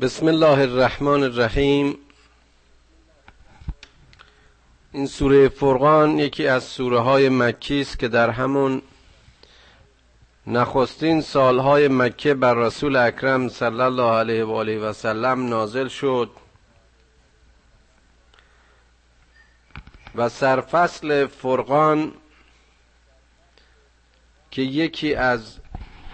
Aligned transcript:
بسم 0.00 0.26
الله 0.26 0.60
الرحمن 0.60 1.22
الرحیم. 1.22 1.98
این 4.92 5.06
سوره 5.06 5.48
فرقان 5.48 6.18
یکی 6.18 6.46
از 6.46 6.64
سوره 6.64 7.00
های 7.00 7.28
مکی 7.28 7.80
است 7.80 7.98
که 7.98 8.08
در 8.08 8.30
همون 8.30 8.82
نخستین 10.46 11.20
سالهای 11.20 11.88
مکه 11.88 12.34
بر 12.34 12.54
رسول 12.54 12.96
اکرم 12.96 13.48
صلی 13.48 13.80
الله 13.80 14.12
علیه 14.12 14.44
و 14.44 14.52
آله 14.52 14.78
و 14.78 14.92
سلم 14.92 15.48
نازل 15.48 15.88
شد. 15.88 16.30
و 20.14 20.28
سرفصل 20.28 21.26
فرقان 21.26 22.12
که 24.50 24.62
یکی 24.62 25.14
از 25.14 25.58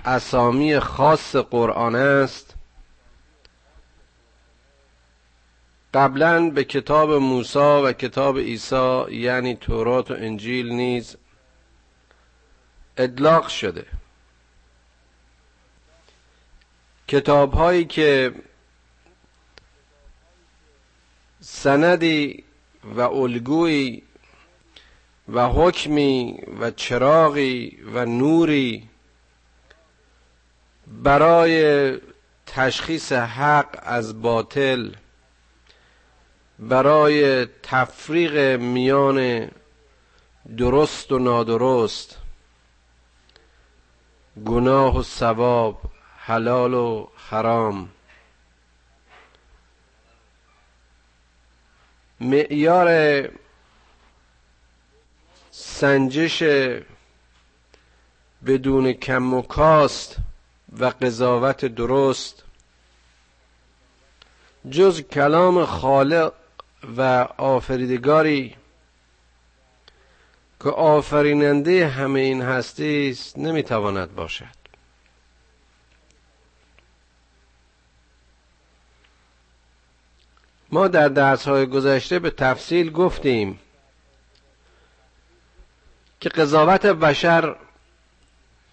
اسامی 0.04 0.80
خاص 0.80 1.36
قرآن 1.36 1.94
است. 1.94 2.59
قبلا 5.94 6.50
به 6.50 6.64
کتاب 6.64 7.12
موسی 7.12 7.58
و 7.58 7.93
کتاب 7.93 8.39
عیسی 8.39 9.04
یعنی 9.11 9.54
تورات 9.54 10.11
و 10.11 10.14
انجیل 10.14 10.72
نیز 10.72 11.16
ادلاق 12.96 13.49
شده. 13.49 13.86
کتاب 17.08 17.53
هایی 17.53 17.85
که 17.85 18.35
سندی 21.40 22.44
و 22.85 23.00
الگویی 23.00 24.02
و 25.29 25.49
حکمی 25.49 26.38
و 26.61 26.71
چراغی 26.71 27.79
و 27.93 28.04
نوری 28.04 28.88
برای 30.86 31.99
تشخیص 32.47 33.12
حق 33.12 33.78
از 33.83 34.22
باطل 34.22 34.91
برای 36.61 37.47
تفریق 37.47 38.61
میان 38.61 39.50
درست 40.56 41.12
و 41.12 41.19
نادرست 41.19 42.17
گناه 44.47 44.98
و 44.98 45.02
ثواب 45.02 45.80
حلال 46.17 46.75
و 46.75 47.06
حرام. 47.17 47.89
معیار 52.20 53.30
سنجش 55.50 56.42
بدون 58.47 58.92
کم 58.92 59.34
و 59.34 59.42
کاست 59.42 60.17
و 60.78 60.84
قضاوت 60.84 61.64
درست 61.64 62.45
جز 64.70 65.00
کلام 65.00 65.64
خالق 65.64 66.33
و 66.97 67.28
آفریدگاری 67.39 68.56
که 70.62 70.69
آفریننده 70.69 71.89
همه 71.89 72.20
این 72.20 72.42
هستی 72.42 73.11
است 73.11 73.39
نمی‌تواند 73.39 74.14
باشد. 74.14 74.61
ما 80.73 80.89
در 80.89 81.08
درس 81.08 81.48
های 81.48 81.67
گذشته 81.67 82.19
به 82.19 82.31
تفصیل 82.31 82.92
گفتیم 82.92 83.58
که 86.20 86.28
قضاوت 86.28 86.86
بشر 86.86 87.56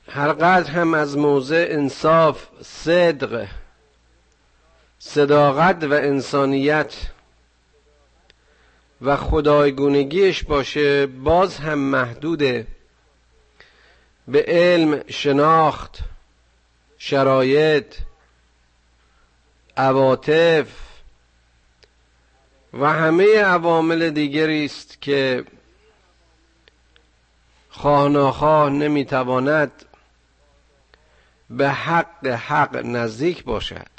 هرقدر 0.10 0.72
هم 0.72 0.94
از 0.94 1.18
موضع 1.18 1.68
انصاف 1.70 2.48
صدق 2.62 3.48
صداقت 5.00 5.84
و 5.84 5.94
انسانیت 5.94 6.96
و 9.02 9.16
خدایگونگیش 9.16 10.44
باشه 10.44 11.06
باز 11.06 11.58
هم 11.58 11.80
محدوده. 11.80 12.68
به 14.28 14.46
علم 14.48 15.04
شناخت 15.08 16.00
شرایط 16.98 17.96
عواطف 19.78 20.68
و 22.74 22.94
همه 22.94 23.42
عوامل 23.42 24.10
دیگری 24.10 24.66
است 24.66 25.02
که 25.02 25.46
خواه 27.70 28.10
ناخواه 28.10 28.70
نمی‌تواند 28.70 29.72
به 31.50 31.70
حق 31.70 32.28
حق 32.28 32.76
نزدیک 32.86 33.44
باشد. 33.44 33.97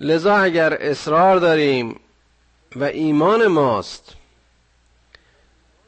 لذا 0.00 0.36
اگر 0.36 0.74
اصرار 0.74 1.36
داریم 1.38 2.00
و 2.76 2.84
ایمان 2.84 3.46
ماست 3.46 4.16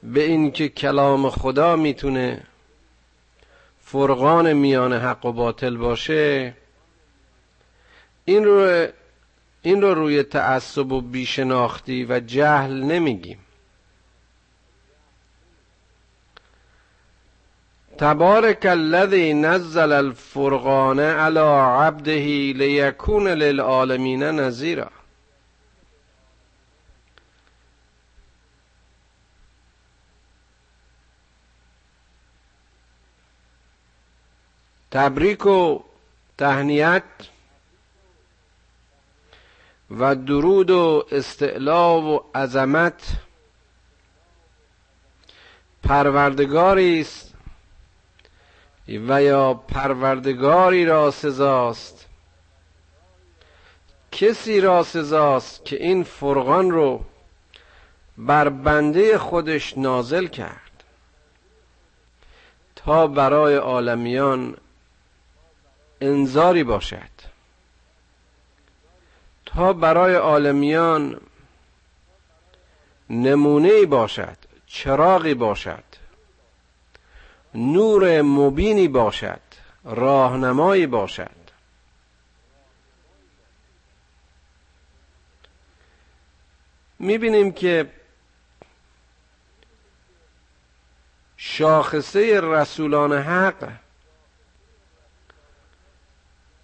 به 0.03 0.22
اینکه 0.22 0.69
کلام 0.69 1.31
خدا 1.31 1.77
می‌تونه 1.77 2.43
فرقان 3.81 4.53
میان 4.53 4.93
حق 4.93 5.27
و 5.27 5.33
باطل 5.33 5.77
باشه 5.77 6.55
این 8.25 8.45
رو 8.45 8.87
این 9.62 9.83
رو 9.83 9.95
روی 9.95 10.22
تعصب 10.22 10.93
و 10.93 11.00
بیشناختی 11.00 12.05
و 12.05 12.21
جهل 12.21 12.83
نمیگیم. 12.83 13.39
تبارک 17.99 18.67
الذی 18.67 19.34
نزل 19.34 19.93
الفرقان 19.93 21.01
على 21.01 21.41
عبده 21.87 22.53
لیکون 22.53 23.29
للعالمین 23.29 24.23
نذیرا. 24.23 24.91
تبریک 34.91 35.47
و 35.47 35.78
تهنیت 36.39 37.03
و 39.91 40.15
درود 40.15 40.71
و 40.71 41.07
استعلا 41.13 42.01
و 42.01 42.25
عظمت 42.34 43.03
پروردگاری 45.83 47.01
است 47.01 47.36
و 48.89 49.23
یا 49.23 49.55
پروردگاری 49.55 50.85
را 50.85 51.11
سزاست. 51.11 52.07
کسی 54.13 54.61
را 54.61 54.83
سزاست 54.83 55.65
که 55.65 55.83
این 55.83 56.05
فرقان 56.05 56.71
رو 56.71 57.05
بر 58.19 58.49
بنده 58.49 59.19
خودش 59.19 59.79
نازل 59.79 60.27
کرد 60.27 60.85
تا 62.77 63.07
برای 63.07 63.55
عالمیان 63.55 64.57
انذاری 66.01 66.65
باشد. 66.65 67.17
تا 69.47 69.73
برای 69.73 70.15
عالمیان 70.15 71.21
نمونه 73.11 73.87
باشد 73.87 74.37
چراغی 74.67 75.35
باشد. 75.35 75.86
نور 77.56 78.22
مبینی 78.22 78.89
باشد 78.89 79.41
راهنمایی 79.84 80.87
باشد. 80.87 81.31
می‌بینیم 86.99 87.53
که 87.53 87.93
شاخصه 91.37 92.41
رسولان 92.41 93.12
حق 93.12 93.72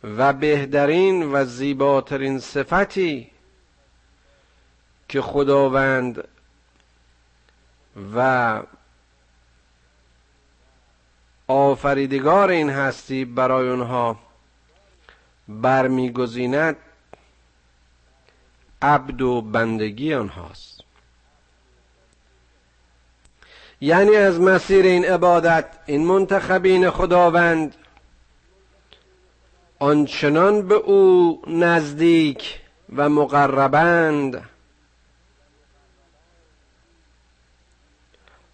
و 0.03 0.33
بهترین 0.33 1.33
و 1.33 1.45
زیباترین 1.45 2.39
صفتی 2.39 3.31
که 5.09 5.23
خداوند 5.23 6.29
و 8.15 8.63
آفریدگار 11.53 12.51
این 12.51 12.71
هستی 12.71 13.25
برای 13.25 13.69
اونها 13.69 14.17
برمیگزیند 15.49 16.77
عبد 18.83 19.23
و 19.23 19.41
بندگی 19.41 20.15
آنهاست. 20.15 20.81
یعنی 23.81 24.17
از 24.17 24.41
مسیر 24.41 24.85
این 24.85 25.05
عبادت 25.05 25.67
این 25.87 26.07
منتخبین 26.07 26.91
خداوند 26.91 27.75
آنچنان 29.79 30.69
به 30.69 30.75
او 30.75 31.43
نزدیک 31.47 32.61
و 32.97 33.09
مقربند 33.09 34.49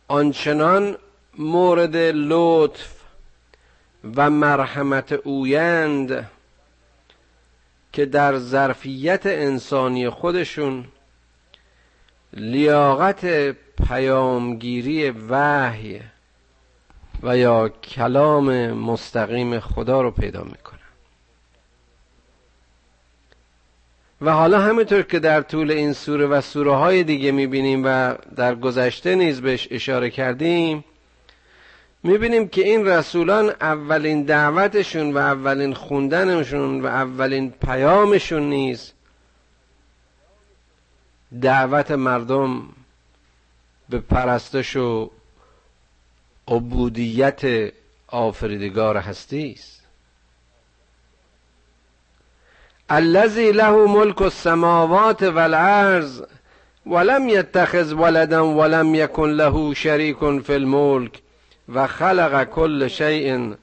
آنچنان 0.09 0.97
مورد 1.39 1.97
لطف 1.97 2.99
و 4.17 4.31
مرحمت 4.31 5.13
اویند 5.13 6.31
که 7.93 8.07
در 8.07 8.39
ظرفیت 8.39 9.27
انسانی 9.27 10.09
خودشون 10.09 10.85
لیاقت 12.33 13.27
پیامگیری 13.89 15.11
وحی 15.11 16.01
و 17.23 17.37
یا 17.37 17.69
کلام 17.69 18.73
مستقیم 18.73 19.61
خدا 19.61 20.03
رو 20.03 20.11
پیدا 20.11 20.43
می‌کنن. 20.45 20.79
و 24.21 24.33
حالا 24.33 24.61
همینطور 24.61 25.03
که 25.03 25.19
در 25.19 25.41
طول 25.41 25.71
این 25.71 25.93
سوره 25.93 26.27
و 26.27 26.41
سوره 26.41 26.75
های 26.75 27.05
دیگه 27.05 27.33
می‌بینیم 27.33 27.83
و 27.85 28.15
در 28.37 28.55
گذشته 28.55 29.15
نیز 29.15 29.41
بهش 29.41 29.69
اشاره 29.71 30.11
کردیم 30.11 30.85
می‌بینیم 32.03 32.49
که 32.49 32.65
این 32.65 32.87
رسولان 32.87 33.51
اولین 33.61 34.23
دعوتشون 34.23 35.13
و 35.13 35.19
اولین 35.19 35.75
خوندنشون 35.75 36.81
و 36.81 36.87
اولین 36.87 37.51
پیامشون 37.51 38.43
نیز 38.43 38.93
دعوت 41.43 41.91
مردم 41.91 42.69
به 43.89 43.99
پرستش 43.99 44.77
و 44.77 45.11
عبودیت 46.49 47.73
آفریدگار 48.09 48.97
هستی 48.97 49.53
است. 49.53 49.83
الذی 52.91 53.53
له 53.53 53.71
ملک 53.71 54.23
السماوات 54.23 55.23
والارض 55.23 56.23
ولم 56.87 57.29
یتخذ 57.29 57.93
ولدا 57.93 58.47
ولم 58.47 58.95
یکن 58.95 59.29
له 59.31 59.75
شریک 59.75 60.41
فی 60.41 60.53
الملک. 60.53 61.23
و 61.69 61.87
خلق 61.87 62.45
کل 62.45 62.89
شیء 62.89 63.55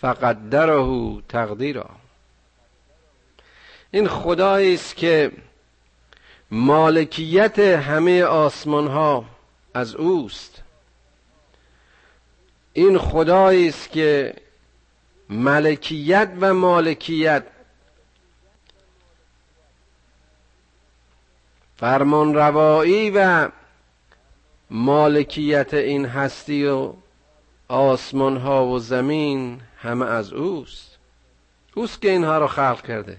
فقدره 0.00 1.22
تقدیرا. 1.28 1.90
این 3.90 4.08
خدایی 4.08 4.74
است 4.74 4.96
که 4.96 5.32
مالکیت 6.50 7.58
همه 7.58 8.22
آسمان 8.22 8.86
ها 8.86 9.24
از 9.74 9.94
اوست. 9.94 10.62
این 12.72 12.98
خدایی 12.98 13.68
است 13.68 13.90
که 13.90 14.34
ملکیت 15.28 16.28
و 16.40 16.54
مالکیت 16.54 17.44
فرمان 21.76 22.34
روایی 22.34 23.10
و 23.10 23.48
مالکیت 24.70 25.74
این 25.74 26.06
هستی 26.06 26.66
و 26.66 26.92
آسمان 27.68 28.36
ها 28.36 28.66
و 28.66 28.78
زمین 28.78 29.60
همه 29.78 30.06
از 30.06 30.32
اوست. 30.32 30.98
اوست 31.74 32.02
که 32.02 32.10
اینها 32.10 32.38
رو 32.38 32.46
خلق 32.46 32.86
کرده. 32.86 33.18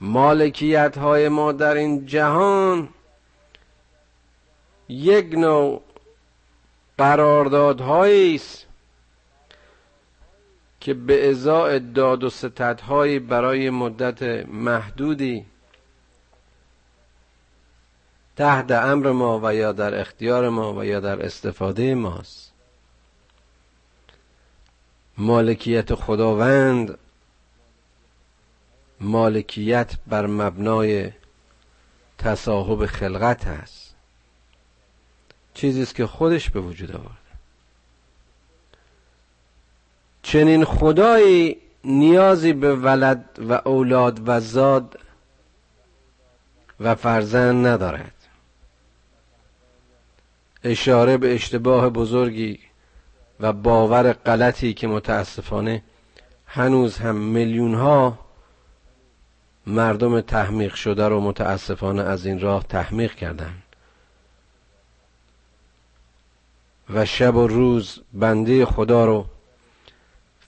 مالکیت 0.00 0.98
های 0.98 1.28
ما 1.28 1.52
در 1.52 1.74
این 1.74 2.06
جهان 2.06 2.88
یک 4.88 5.34
نوع 5.34 5.82
قراردادهایی 6.98 8.34
است 8.34 8.66
که 10.80 10.94
به 10.94 11.30
ازای 11.30 11.80
داد 11.80 12.24
و 12.24 12.30
ستدهایی 12.30 13.18
برای 13.18 13.70
مدت 13.70 14.22
محدودی 14.48 15.46
تحت 18.38 18.70
امر 18.70 19.12
ما 19.12 19.40
و 19.42 19.54
یا 19.54 19.72
در 19.72 20.00
اختیار 20.00 20.48
ما 20.48 20.74
و 20.74 20.84
یا 20.84 21.00
در 21.00 21.26
استفاده 21.26 21.94
ماست. 21.94 22.52
مالکیت 25.16 25.94
خداوند 25.94 26.98
مالکیت 29.00 29.92
بر 30.06 30.26
مبنای 30.26 31.12
تصاحب 32.18 32.86
خلقت 32.86 33.46
است. 33.46 33.94
چیزی 35.54 35.82
است 35.82 35.94
که 35.94 36.06
خودش 36.06 36.50
به 36.50 36.60
وجود 36.60 36.90
آورده. 36.90 37.12
چنین 40.22 40.64
خدایی 40.64 41.56
نیازی 41.84 42.52
به 42.52 42.74
ولد 42.74 43.24
و 43.38 43.52
اولاد 43.52 44.28
و 44.28 44.40
زاد 44.40 44.98
و 46.80 46.94
فرزند 46.94 47.66
ندارد. 47.66 48.17
اشاره 50.64 51.16
به 51.16 51.34
اشتباه 51.34 51.88
بزرگی 51.88 52.58
و 53.40 53.52
باور 53.52 54.12
غلطی 54.12 54.74
که 54.74 54.86
متاسفانه 54.86 55.82
هنوز 56.46 56.98
هم 56.98 57.16
میلیون 57.16 57.74
ها 57.74 58.18
مردم 59.66 60.20
تحمیق 60.20 60.74
شده 60.74 61.08
رو 61.08 61.20
متاسفانه 61.20 62.02
از 62.02 62.26
این 62.26 62.40
راه 62.40 62.64
تحمیق 62.68 63.14
کردن 63.14 63.54
و 66.90 67.04
شب 67.04 67.36
و 67.36 67.46
روز 67.46 68.00
بنده 68.12 68.64
خدا 68.64 69.04
رو 69.04 69.26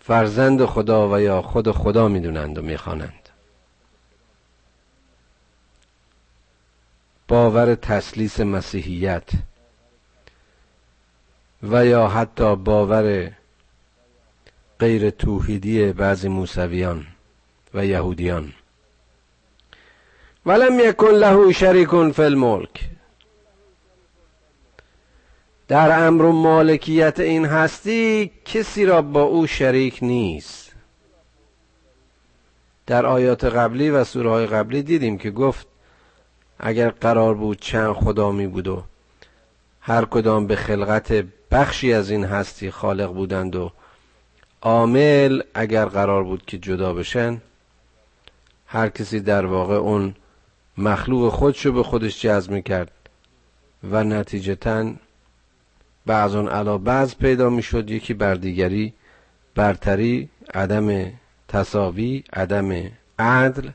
فرزند 0.01 0.65
خدا 0.65 1.09
و 1.09 1.21
یا 1.21 1.43
خود 1.43 1.71
خدا 1.71 2.09
می‌دونند 2.09 2.59
و 2.59 2.63
می‌خوانند. 2.63 3.29
باور 7.29 7.75
تسلیس 7.75 8.41
مسیحیت 8.41 9.31
و 11.62 11.87
یا 11.87 12.09
حتی 12.09 12.57
باور 12.57 13.31
غیر 14.79 15.11
توحیدی 15.11 15.93
بعضی 15.93 16.29
موسویان 16.29 17.07
و 17.75 17.87
یهودیان. 17.87 18.53
ولم 20.47 20.81
یکن 20.81 21.11
له 21.11 21.53
شریک 21.53 22.12
فی 22.12 22.23
الملک. 22.23 22.91
در 25.69 26.07
امر 26.07 26.25
و 26.25 26.33
مالکیت 26.33 27.21
این 27.21 27.47
هستی 27.47 28.31
کسی 28.45 28.85
را 28.85 29.03
با 29.03 29.23
او 29.23 29.47
شریک 29.47 29.99
نیست. 30.03 30.73
در 32.87 33.06
آیات 33.06 33.45
قبلی 33.45 33.91
و 33.91 34.05
سوره 34.05 34.31
های 34.31 34.47
قبلی 34.47 34.83
دیدیم 34.83 35.19
که 35.19 35.31
گفت 35.31 35.67
اگر 36.59 36.91
قرار 36.91 37.35
بود 37.35 37.61
چند 37.61 37.93
خدا 37.93 38.33
می 38.33 38.47
بود 38.47 38.69
و 38.69 38.83
هر 39.81 40.05
کدام 40.05 40.47
به 40.47 40.56
خلقت 40.56 41.25
بخشی 41.50 41.93
از 41.93 42.11
این 42.11 42.25
هستی 42.25 42.70
خالق 42.70 43.12
بودند 43.12 43.56
و 43.56 43.73
عامل 44.62 45.43
اگر 45.55 45.85
قرار 45.85 46.25
بود 46.25 46.46
که 46.46 46.58
جدا 46.58 46.94
بشن 46.94 47.41
هر 48.67 48.89
کسی 48.89 49.20
در 49.20 49.46
واقع 49.46 49.75
اون 49.75 50.15
مخلوق 50.79 51.32
خودشو 51.32 51.72
به 51.72 51.82
خودش 51.82 52.22
جذب 52.22 52.51
می‌کرد 52.51 52.91
و 53.91 54.05
نتیجتا 54.05 54.93
بعض 56.06 56.34
اون 56.34 56.48
علا 56.48 56.79
بعض 56.79 57.15
پیدا 57.15 57.51
می‌شد 57.51 57.91
یکی 57.91 58.15
بر 58.15 58.34
دیگری 58.34 58.93
برتری 59.55 60.29
عدم 60.55 61.13
تصاوی 61.48 62.25
عدم 62.32 62.91
عدل 63.19 63.69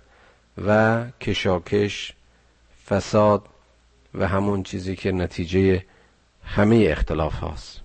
و 0.66 1.04
کشاکش 1.22 2.14
فساد 2.88 3.46
و 4.14 4.28
همون 4.28 4.64
چیزی 4.64 4.96
که 4.96 5.12
نتیجه 5.12 5.84
همه 6.46 6.88
اختلاف 6.90 7.34
هاست. 7.34 7.82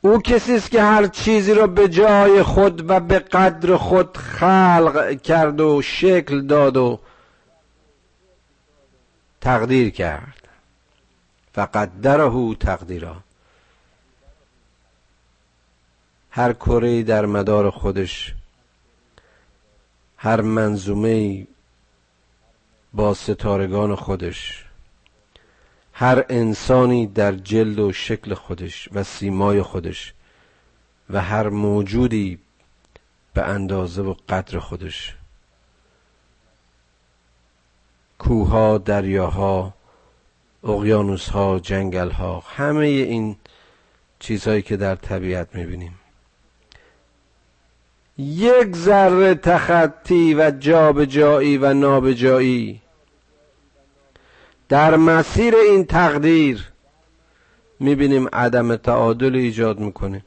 او 0.00 0.22
کسی 0.22 0.56
است 0.56 0.70
که 0.70 0.82
هر 0.82 1.06
چیزی 1.06 1.54
را 1.54 1.66
به 1.66 1.88
جای 1.88 2.42
خود 2.42 2.90
و 2.90 3.00
به 3.00 3.18
قدر 3.18 3.76
خود 3.76 4.16
خلق 4.16 5.20
کرد 5.22 5.60
و 5.60 5.82
شکل 5.82 6.46
داد 6.46 6.76
و 6.76 6.98
تقدیر 9.40 9.90
کرد. 9.90 10.48
و 11.56 11.68
قدره 11.74 12.54
تقدیرا. 12.54 13.16
هر 16.30 16.52
کره 16.52 17.02
در 17.02 17.26
مدار 17.26 17.70
خودش 17.70 18.34
هر 20.16 20.40
منظومه 20.40 21.46
با 22.92 23.14
ستارگان 23.14 23.94
خودش 23.94 24.67
هر 26.00 26.24
انسانی 26.28 27.06
در 27.06 27.32
جلد 27.32 27.78
و 27.78 27.92
شکل 27.92 28.34
خودش 28.34 28.88
و 28.92 29.04
سیمای 29.04 29.62
خودش 29.62 30.14
و 31.10 31.22
هر 31.22 31.48
موجودی 31.48 32.38
به 33.34 33.42
اندازه 33.42 34.02
و 34.02 34.14
قدر 34.28 34.58
خودش. 34.58 35.14
کوها 38.18 38.78
دریاها 38.78 39.74
اقیانوسها 40.64 41.58
جنگلها 41.58 42.42
همه 42.56 42.86
این 42.86 43.36
چیزهایی 44.20 44.62
که 44.62 44.76
در 44.76 44.94
طبیعت 44.94 45.54
می‌بینیم. 45.54 45.98
یک 48.18 48.76
ذره 48.76 49.34
تخطی 49.34 50.34
و 50.34 50.50
جابجایی 50.50 51.58
و 51.58 51.74
نابجایی 51.74 52.80
در 54.68 54.96
مسیر 54.96 55.54
این 55.54 55.84
تقدیر 55.84 56.72
می‌بینیم 57.80 58.28
عدم 58.32 58.76
تعادل 58.76 59.34
ایجاد 59.34 59.78
می‌کنه 59.78 60.24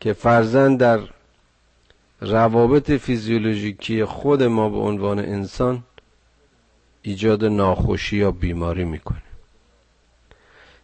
که 0.00 0.12
فرزن 0.12 0.76
در 0.76 1.00
روابط 2.20 2.90
فیزیولوژیکی 2.90 4.04
خود 4.04 4.42
ما 4.42 4.68
به 4.68 4.76
عنوان 4.78 5.18
انسان 5.18 5.82
ایجاد 7.02 7.44
ناخوشی 7.44 8.16
یا 8.16 8.30
بیماری 8.30 8.84
می‌کنه. 8.84 9.22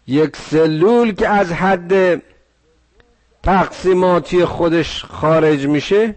یک 0.07 0.37
سلول 0.37 1.13
که 1.13 1.29
از 1.29 1.53
حد 1.53 2.23
تقسیماتی 3.43 4.45
خودش 4.45 5.05
خارج 5.05 5.67
میشه 5.67 6.17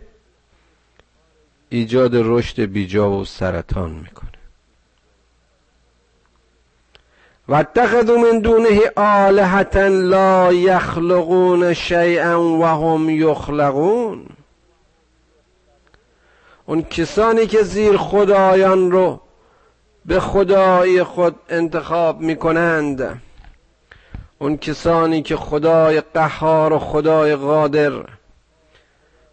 ایجاد 1.69 2.11
رشد 2.15 2.61
بیجا 2.61 3.11
و 3.11 3.25
سرطان 3.25 3.91
می‌کنه. 3.91 4.42
و 7.47 7.53
اتخذوا 7.53 8.17
من 8.17 8.39
دونه 8.39 8.91
آلهتا 8.95 9.87
لا 9.87 10.53
یخلقون 10.53 11.73
شیئا 11.73 12.41
و 12.41 12.65
هم 12.65 13.09
یخلقون. 13.09 14.25
اون 16.65 16.81
کسانی 16.83 17.47
که 17.47 17.63
زیر 17.63 17.97
خدایان 17.97 18.91
رو 18.91 19.19
به 20.05 20.19
خدای 20.19 21.03
خود 21.03 21.35
انتخاب 21.49 22.21
می‌کنند 22.21 23.21
اون 24.39 24.57
کسانی 24.57 25.21
که 25.21 25.35
خدای 25.35 26.01
قهار 26.13 26.73
و 26.73 26.79
خدای 26.79 27.35
قادر 27.35 27.91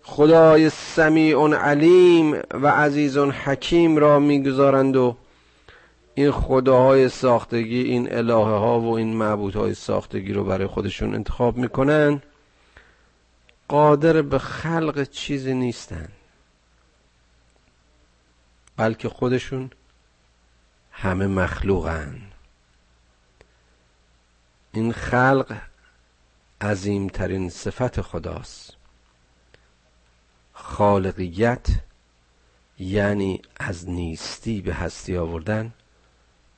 خدای 0.02 0.70
سمیع 0.70 1.54
علیم 1.54 2.42
و 2.50 2.66
عزیز 2.68 3.18
حکیم 3.18 3.96
را 3.96 4.18
می‌گذارند 4.18 4.96
و 4.96 5.16
این 6.20 6.30
خداهای 6.30 7.08
ساختگی 7.08 7.82
این 7.82 8.14
الهه 8.14 8.58
ها 8.58 8.80
و 8.80 8.96
این 8.96 9.16
معبودهای 9.16 9.74
ساختگی 9.74 10.32
رو 10.32 10.44
برای 10.44 10.66
خودشون 10.66 11.14
انتخاب 11.14 11.56
می‌کنن. 11.56 12.22
قادر 13.68 14.22
به 14.22 14.38
خلق 14.38 15.02
چیزی 15.02 15.54
نیستن. 15.54 16.08
بلکه 18.76 19.08
خودشون 19.08 19.70
همه 20.90 21.26
مخلوقن. 21.26 22.20
این 24.72 24.92
خلق 24.92 25.56
عظیمترین 26.60 27.50
صفت 27.50 28.00
خداست. 28.00 28.76
خالقیت 30.52 31.68
یعنی 32.78 33.42
از 33.56 33.88
نیستی 33.88 34.60
به 34.60 34.74
هستی 34.74 35.16
آوردن 35.16 35.72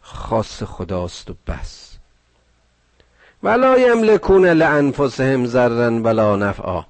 خاص 0.03 0.63
خداست 0.63 1.31
و 1.31 1.35
بس. 1.47 1.97
ولا 3.43 3.79
یملکون 3.79 4.47
لانفسهم 4.47 5.47
ضرا 5.47 6.03
ولا 6.03 6.37
نفعا. 6.37 6.85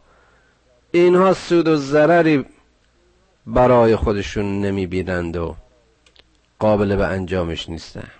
اینها 0.91 1.35
سود 1.35 1.69
و 1.69 1.77
ضرری 1.77 2.45
برای 3.47 3.97
خودشون 3.97 4.61
نمی‌بینند 4.61 5.37
و 5.37 5.57
قابل 6.59 6.97
به 6.97 7.07
انجامش 7.07 7.69
نیستن. 7.69 8.11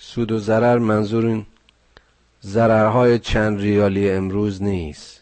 سود 0.00 0.32
و 0.32 0.38
ضرر 0.38 0.78
منظور 0.78 1.26
این 1.26 1.46
ضررهای 2.42 3.18
چند 3.18 3.60
ریالی 3.60 4.10
امروز 4.10 4.62
نیست. 4.62 5.20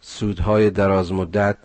سودهای 0.00 0.70
دراز 0.70 1.12
مدت 1.12 1.56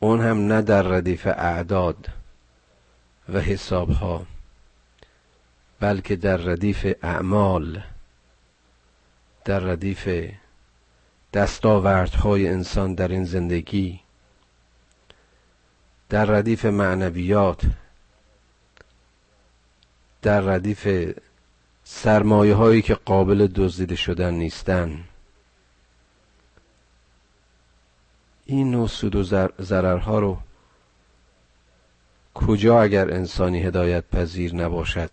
اون 0.00 0.20
هم 0.20 0.52
نه 0.52 0.62
در 0.62 0.82
ردیف 0.82 1.26
اعداد 1.26 2.08
و 3.28 3.40
حسابها 3.40 4.26
بلکه 5.80 6.16
در 6.16 6.36
ردیف 6.36 6.86
اعمال 7.02 7.82
در 9.44 9.58
ردیف 9.58 10.08
دستاوردهای 11.32 12.48
انسان 12.48 12.94
در 12.94 13.08
این 13.08 13.24
زندگی 13.24 14.00
در 16.08 16.24
ردیف 16.24 16.64
معنویات 16.64 17.62
در 20.22 20.40
ردیف 20.40 21.14
سرمایه 21.84 22.54
هایی 22.54 22.82
که 22.82 22.94
قابل 22.94 23.46
دزدیده 23.46 23.96
شدن 23.96 24.34
نیستن. 24.34 25.04
این 28.50 28.70
نوع 28.70 28.88
سود 28.88 29.16
و 29.16 29.22
ضررها 29.62 30.18
رو 30.18 30.38
کجا 32.34 32.82
اگر 32.82 33.10
انسانی 33.10 33.62
هدایت 33.62 34.04
پذیر 34.12 34.54
نباشد 34.54 35.10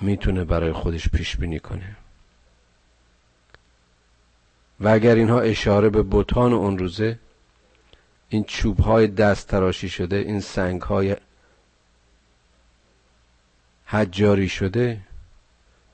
می‌تونه 0.00 0.44
برای 0.44 0.72
خودش 0.72 1.08
پیش 1.08 1.36
بینی 1.36 1.60
کنه. 1.60 1.96
و 4.80 4.88
اگر 4.88 5.14
اینها 5.14 5.40
اشاره 5.40 5.88
به 5.88 6.02
بوتان 6.02 6.52
اون 6.52 6.78
روزه 6.78 7.18
این 8.28 8.44
چوب 8.44 8.80
های 8.80 9.06
دست 9.06 9.48
تراشی 9.48 9.88
شده 9.88 10.16
این 10.16 10.40
سنگ 10.40 10.82
های 10.82 11.16
حجاری 13.86 14.48
شده 14.48 15.00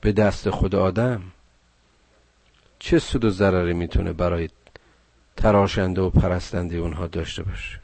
به 0.01 0.11
دست 0.11 0.49
خود 0.49 0.75
آدم 0.75 1.21
چه 2.79 2.99
سود 2.99 3.25
و 3.25 3.29
ضرری 3.29 3.73
می‌تونه 3.73 4.13
برای 4.13 4.49
تراشنده 5.37 6.01
و 6.01 6.09
پرستنده 6.09 6.77
اونها 6.77 7.07
داشته 7.07 7.43
باشه. 7.43 7.79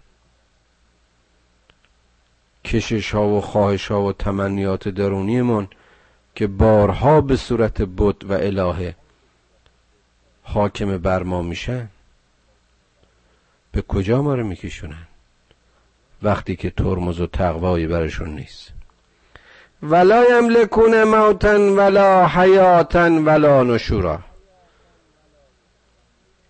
کشش 2.65 3.12
ها 3.12 3.27
و 3.27 3.41
خواهش 3.41 3.88
ها 3.88 4.01
و 4.01 4.13
تمنیات 4.13 4.88
درونیمون 4.88 5.67
که 6.36 6.48
بارها 6.48 7.22
به 7.22 7.36
صورت 7.36 7.81
بود 7.81 8.25
و 8.29 8.34
الهه 8.34 8.96
حاکم 10.43 10.98
بر 10.98 11.24
ما 11.24 11.41
میشن 11.41 11.89
به 13.72 13.81
کجا 13.81 14.22
ما 14.22 14.36
رو 14.36 14.48
میکشونن؟ 14.48 15.08
وقتی 16.24 16.55
که 16.55 16.70
ترمز 16.70 17.20
و 17.20 17.27
تقوایی 17.27 17.88
برشون 17.88 18.29
نیست. 18.29 18.72
ولا 19.84 20.38
یملکون 20.38 21.03
موتا 21.03 21.74
ولا 21.75 22.27
حیاتا 22.27 23.22
ولا 23.25 23.63
نشورا. 23.63 24.20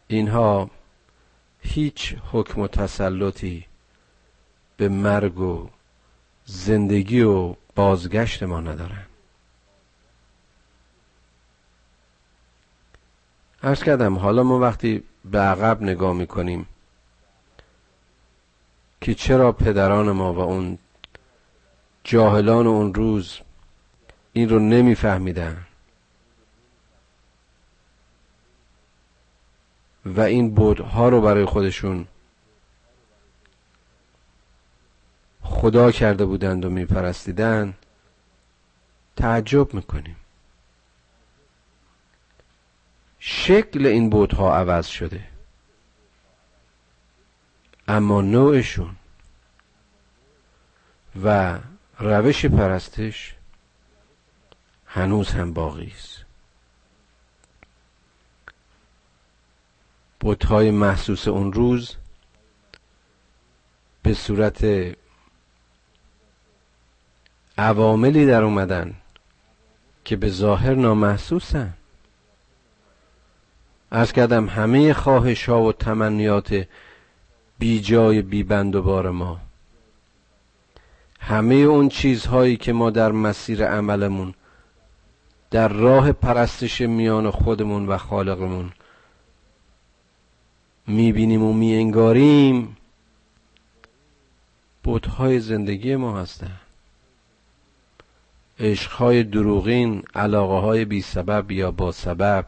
اینها 0.07 0.69
هیچ 1.61 2.15
حکم 2.31 2.61
و 2.61 2.67
تسلطی 2.67 3.65
به 4.77 4.89
مرگ 4.89 5.39
و 5.39 5.69
زندگی 6.45 7.21
و 7.21 7.55
بازگشت 7.75 8.43
ما 8.43 8.61
ندارن. 8.61 9.05
ارز 13.63 13.83
کردم 13.83 14.17
حالا 14.17 14.43
ما 14.43 14.59
وقتی 14.59 15.03
به 15.25 15.39
عقب 15.39 15.81
نگاه 15.81 16.13
می‌کنیم 16.13 16.65
که 19.01 19.13
چرا 19.13 19.51
پدران 19.51 20.11
ما 20.11 20.33
و 20.33 20.39
اون 20.39 20.77
جاهلان 22.03 22.67
اون 22.67 22.93
روز 22.93 23.39
این 24.33 24.49
رو 24.49 24.59
نمیفهمیدن؟ 24.59 25.67
و 30.05 30.21
این 30.21 30.55
بودها 30.55 31.09
رو 31.09 31.21
برای 31.21 31.45
خودشون 31.45 32.07
خدا 35.41 35.91
کرده 35.91 36.25
بودند 36.25 36.65
و 36.65 36.69
میپرستیدن 36.69 37.73
تعجب 39.15 39.73
می‌کنیم. 39.73 40.15
شکل 43.19 43.85
این 43.85 44.09
بودها 44.09 44.55
عوض 44.55 44.87
شده. 44.87 45.27
اما 47.87 48.21
نوعشون 48.21 48.95
و 51.23 51.59
روش 51.99 52.45
پرستش 52.45 53.35
هنوز 54.85 55.29
هم 55.29 55.53
باقی 55.53 55.93
است. 55.97 56.20
بتهای 60.21 60.71
محسوس 60.71 61.27
اون 61.27 61.53
روز 61.53 61.95
به 64.03 64.13
صورت 64.13 64.65
عواملی 67.57 68.25
در 68.25 68.43
اومدن 68.43 68.93
که 70.05 70.15
به 70.15 70.29
ظاهر 70.29 70.75
نامحسوسن. 70.75 71.73
ارز 73.91 74.11
کردم 74.11 74.49
همه 74.49 74.93
خواهش 74.93 75.49
ها 75.49 75.61
و 75.61 75.73
تمنیات 75.73 76.67
بی 77.59 77.81
جای 77.81 78.21
بی 78.21 78.43
بند 78.43 78.75
و 78.75 78.81
بار 78.81 79.11
ما. 79.11 79.39
همه 81.19 81.55
اون 81.55 81.89
چیزهایی 81.89 82.57
که 82.57 82.73
ما 82.73 82.89
در 82.89 83.11
مسیر 83.11 83.65
عملمون 83.65 84.33
در 85.51 85.67
راه 85.67 86.11
پرستش 86.11 86.81
میان 86.81 87.31
خودمون 87.31 87.87
و 87.87 87.97
خالقمون 87.97 88.71
می‌بینیم 90.87 91.43
و 91.43 91.53
میانگاریم 91.53 92.77
بودهای 94.83 95.39
زندگی 95.39 95.95
ما 95.95 96.19
هستند 96.19 96.59
عشقهای 98.59 99.23
دروغین 99.23 100.03
علاقه 100.15 100.53
های 100.53 100.85
بی 100.85 101.01
سبب 101.01 101.51
یا 101.51 101.71
با 101.71 101.91
سبب 101.91 102.45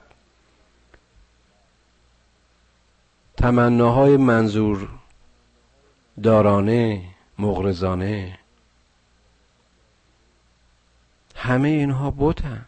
تمناهای 3.37 4.17
منظور 4.17 4.89
دارانه 6.23 7.03
مغرزانه 7.39 8.39
همه 11.35 11.69
اینها 11.69 12.11
بوتن 12.11 12.65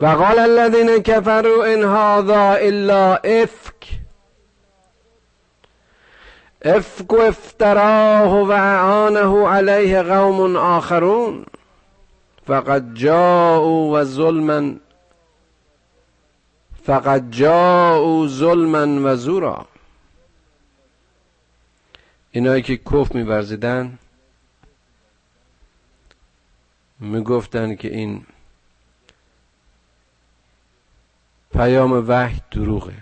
و 0.00 0.06
قال 0.06 0.38
الذين 0.38 1.02
كفروا 1.02 1.74
ان 1.74 1.84
هذا 1.84 2.58
الا 2.68 3.20
افك 3.42 3.84
افك 6.62 7.14
افتراه 7.14 8.34
و 8.34 8.50
اعانه 8.50 9.48
علیه 9.48 10.02
قوم 10.02 10.56
آخرون. 10.56 11.46
فقد 12.46 12.94
جاءوا 12.94 14.00
و 14.00 14.04
ظلما 14.04 14.74
فقد 16.86 17.30
جاءوا 17.30 18.26
ظلما 18.28 19.10
و 19.10 19.16
زورا. 19.16 19.66
اینایی 22.32 22.62
که 22.62 22.76
کف 22.76 23.14
میورزیدن 23.14 23.98
می‌گفتن 27.00 27.74
که 27.74 27.88
این 27.88 28.26
پیام 31.52 32.08
وحی 32.08 32.40
دروغه. 32.50 32.94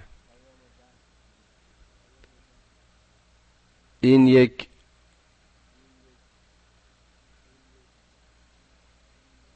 این 4.00 4.28
یک 4.28 4.68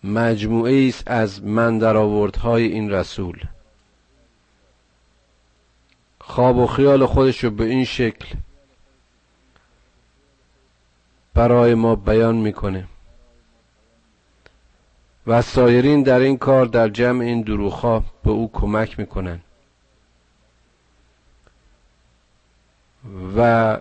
مجموعه 0.04 0.88
است 0.88 1.02
از 1.06 1.44
من 1.44 1.80
های 2.36 2.64
این 2.64 2.90
رسول. 2.90 3.44
خواب 6.20 6.56
و 6.56 6.66
خیال 6.66 7.06
خودش 7.06 7.44
رو 7.44 7.50
به 7.50 7.64
این 7.64 7.84
شکل 7.84 8.34
برای 11.34 11.74
ما 11.74 11.96
بیان 11.96 12.36
می‌کنه. 12.36 12.88
و 15.26 15.42
سایرین 15.42 16.02
در 16.02 16.18
این 16.18 16.38
کار 16.38 16.66
در 16.66 16.88
جمع 16.88 17.24
این 17.24 17.42
دروخا 17.42 17.98
به 17.98 18.30
او 18.30 18.50
کمک 18.52 18.98
می‌کنن. 18.98 19.40
و 23.36 23.80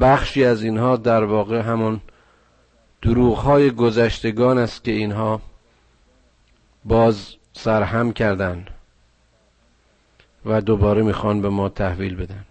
بخشی 0.00 0.44
از 0.44 0.62
اینها 0.62 0.96
در 0.96 1.24
واقع 1.24 1.60
همون 1.60 2.00
دروغ 3.02 3.68
گذشتگان 3.68 4.58
است 4.58 4.84
که 4.84 4.92
اینها 4.92 5.40
باز 6.84 7.34
سرهم 7.52 8.12
کردن 8.12 8.66
و 10.44 10.60
دوباره 10.60 11.02
می‌خوان 11.02 11.42
به 11.42 11.48
ما 11.48 11.68
تحویل 11.68 12.16
بدن. 12.16 12.44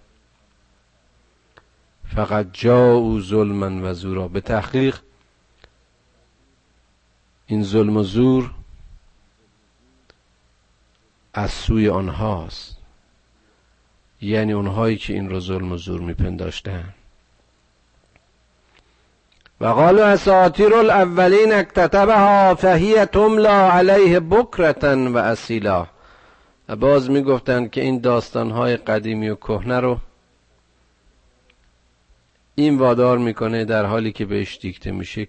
فقط 2.16 2.48
جا 2.54 2.94
او 2.94 3.22
ظلمن 3.22 3.84
و 3.84 3.94
زورا. 3.94 4.28
به 4.28 4.42
تحقیق 4.42 5.00
این 7.52 7.64
ظلم 7.64 7.98
و 7.98 8.04
زور 8.04 8.52
از 11.34 11.52
سوی 11.52 11.90
آنهاست. 11.90 12.78
یعنی 14.22 14.54
اونهایی 14.54 14.98
که 14.98 15.14
این 15.14 15.30
رو 15.30 15.40
ظلم 15.40 15.72
و 15.72 15.78
زور 15.78 16.02
میپنداشتن. 16.02 16.94
و 19.62 19.68
قالوا 19.68 20.06
اساطیر 20.06 20.76
الاولین 20.76 21.54
اکتتبها 21.54 22.56
فهی 22.56 23.06
تملا 23.06 23.72
علیه 23.72 24.20
بکرتن 24.20 25.08
و 25.08 25.18
اسیلا 25.18 25.88
و 26.70 26.76
باز 26.76 27.10
می‌گفتند 27.10 27.72
که 27.72 27.82
این 27.82 28.00
داستانهای 28.00 28.78
قدیمی 28.78 29.30
و 29.30 29.36
کهنه 29.36 29.80
رو 29.80 29.98
این 32.56 32.78
وادار 32.78 33.18
می‌کنه 33.18 33.66
در 33.66 33.86
حالی 33.86 34.12
که 34.12 34.26
بهش 34.26 34.58
دیکته 34.62 34.92
میشه 34.92 35.28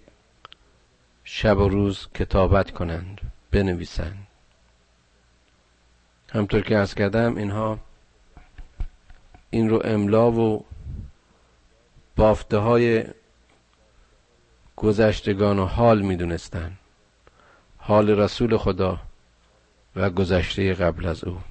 شب 1.33 1.57
و 1.57 1.69
روز 1.69 2.07
کتابت 2.15 2.71
کنند 2.71 3.21
بنویسند. 3.51 4.27
همطور 6.29 6.61
که 6.61 6.77
از 6.77 6.95
کردم 6.95 7.37
اینها 7.37 7.79
این 9.49 9.69
رو 9.69 9.81
املا 9.85 10.31
و 10.31 10.65
بافته 12.15 12.57
های 12.57 13.03
گذشتگان 14.75 15.59
و 15.59 15.65
حال 15.65 16.01
می‌دونستن 16.01 16.71
حال 17.77 18.09
رسول 18.09 18.57
خدا 18.57 18.99
و 19.95 20.09
گذشته 20.09 20.73
قبل 20.73 21.05
از 21.05 21.23
او. 21.23 21.41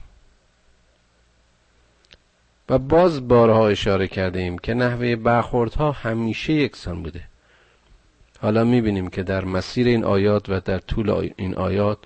و 2.69 2.79
باز 2.79 3.29
بارها 3.29 3.69
اشاره 3.69 4.09
کرده 4.09 4.41
ایم 4.41 4.59
که 4.59 4.75
نحوه 4.75 5.17
برخوردها 5.17 5.93
همیشه 5.93 6.53
یکسان 6.53 7.03
بوده. 7.03 7.30
حالا 8.43 8.65
می‌بینیم 8.65 9.09
که 9.09 9.23
در 9.23 9.45
مسیر 9.45 9.87
این 9.87 10.05
آیات 10.05 10.49
و 10.49 10.61
در 10.61 10.79
طول 10.79 11.31
این 11.37 11.55
آیات 11.55 11.99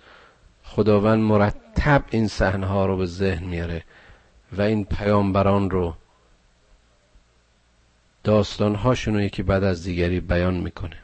خداوند 0.65 1.23
مرتب 1.23 2.03
این 2.11 2.29
صحنه 2.29 2.87
رو 2.87 2.97
به 2.97 3.07
ذهن 3.07 3.45
میاره 3.45 3.83
و 4.53 4.63
این 4.63 4.85
پیامبران 4.85 5.71
رو 5.71 5.95
داستانهاشون 8.25 9.15
رو 9.15 9.21
یکی 9.21 9.43
بعد 9.43 9.65
از 9.65 9.85
دیگری 9.85 10.21
بیان 10.21 10.55
می‌کنه. 10.55 10.97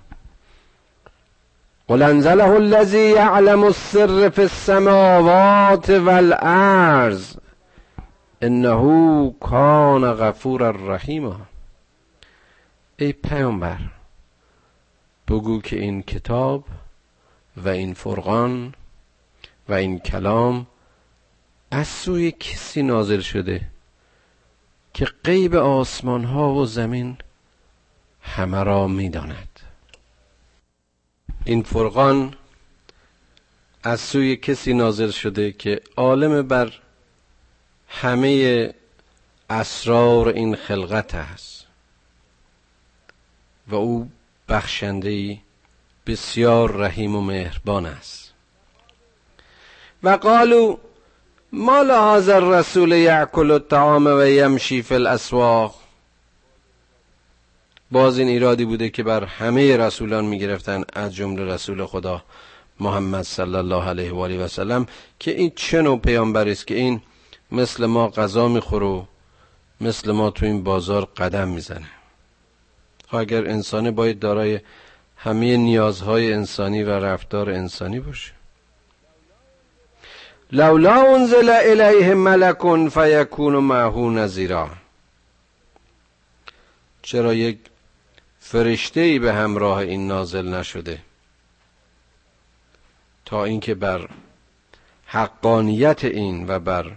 قل 1.88 2.02
انزله 2.02 2.50
الذي 2.50 3.10
يعلم 3.10 3.64
السر 3.64 4.28
في 4.28 4.42
السماوات 4.42 5.90
والارض 5.90 7.36
انه 8.42 9.34
کان 9.40 10.12
غفور 10.12 10.70
رحیما. 10.70 11.40
ای 12.96 13.12
پیامبر 13.12 13.78
بگو 15.30 15.60
که 15.60 15.80
این 15.80 16.02
کتاب 16.02 16.64
و 17.56 17.68
این 17.68 17.94
فرقان 17.94 18.74
و 19.68 19.72
این 19.74 19.98
کلام 19.98 20.66
از 21.70 21.88
سوی 21.88 22.32
کسی 22.32 22.82
نازل 22.82 23.20
شده 23.20 23.66
که 24.94 25.04
غیب 25.24 25.54
آسمان 25.54 26.24
ها 26.24 26.54
و 26.54 26.66
زمین 26.66 27.16
همه 28.22 28.62
را 28.62 28.86
می‌داند. 28.86 29.60
این 31.44 31.62
فرقان 31.62 32.34
از 33.82 34.00
سوی 34.00 34.36
کسی 34.36 34.74
نازل 34.74 35.10
شده 35.10 35.52
که 35.52 35.80
عالم 35.96 36.48
بر 36.48 36.72
همه 37.88 38.74
اسرار 39.50 40.28
این 40.28 40.56
خلقت 40.56 41.14
است 41.14 41.66
و 43.68 43.74
او 43.74 44.10
بخشنده 44.50 45.38
بسیار 46.06 46.76
رحیم 46.76 47.16
و 47.16 47.20
مهربان 47.20 47.86
است. 47.86 48.32
و 50.02 50.08
قالو 50.08 50.76
ما 51.52 51.82
لهذا 51.82 52.36
الرسول 52.36 52.92
یعکل 52.92 53.50
الطعام 53.50 54.06
و 54.06 54.26
یمشی 54.26 54.82
فی 54.82 54.94
الاسواق؟ 54.94 55.74
باز 57.90 58.18
این 58.18 58.28
ایرادی 58.28 58.64
بوده 58.64 58.90
که 58.90 59.02
بر 59.02 59.24
همه 59.24 59.76
رسولان 59.76 60.24
می‌گرفتن 60.24 60.84
از 60.92 61.14
جمله 61.14 61.54
رسول 61.54 61.86
خدا 61.86 62.22
محمد 62.80 63.22
صلی 63.22 63.54
الله 63.54 63.84
علیه 63.84 64.12
و 64.12 64.18
آله 64.18 64.44
و 64.44 64.48
سلم 64.48 64.86
که 65.18 65.30
این 65.30 65.52
چه 65.56 65.82
نوع 65.82 65.98
پیامبری 65.98 66.52
است 66.52 66.66
که 66.66 66.74
این 66.74 67.02
مثل 67.52 67.86
ما 67.86 68.08
غذا 68.08 68.48
می‌خوره 68.48 69.02
مثل 69.80 70.12
ما 70.12 70.30
تو 70.30 70.46
این 70.46 70.64
بازار 70.64 71.04
قدم 71.04 71.48
می‌زنه. 71.48 71.99
خب 73.10 73.16
اگر 73.16 73.48
انسانی 73.48 73.90
باید 73.90 74.18
دارای 74.18 74.60
همه 75.16 75.56
نیازهای 75.56 76.32
انسانی 76.32 76.82
و 76.82 76.90
رفتار 76.90 77.50
انسانی 77.50 78.00
باشه. 78.00 78.32
لولا 80.52 81.14
انزل 81.14 81.48
الیه 81.48 82.14
ملک 82.14 82.88
فیکون 82.88 83.56
معه 83.56 83.98
نذیرا. 83.98 84.70
چرا 87.02 87.34
یک 87.34 87.58
فرشته 88.40 89.00
ای 89.00 89.18
به 89.18 89.32
همراه 89.32 89.78
این 89.78 90.08
نازل 90.08 90.54
نشده؟ 90.54 90.98
تا 93.24 93.44
اینکه 93.44 93.74
بر 93.74 94.08
حقانیت 95.06 96.04
این 96.04 96.48
و 96.48 96.58
بر 96.58 96.92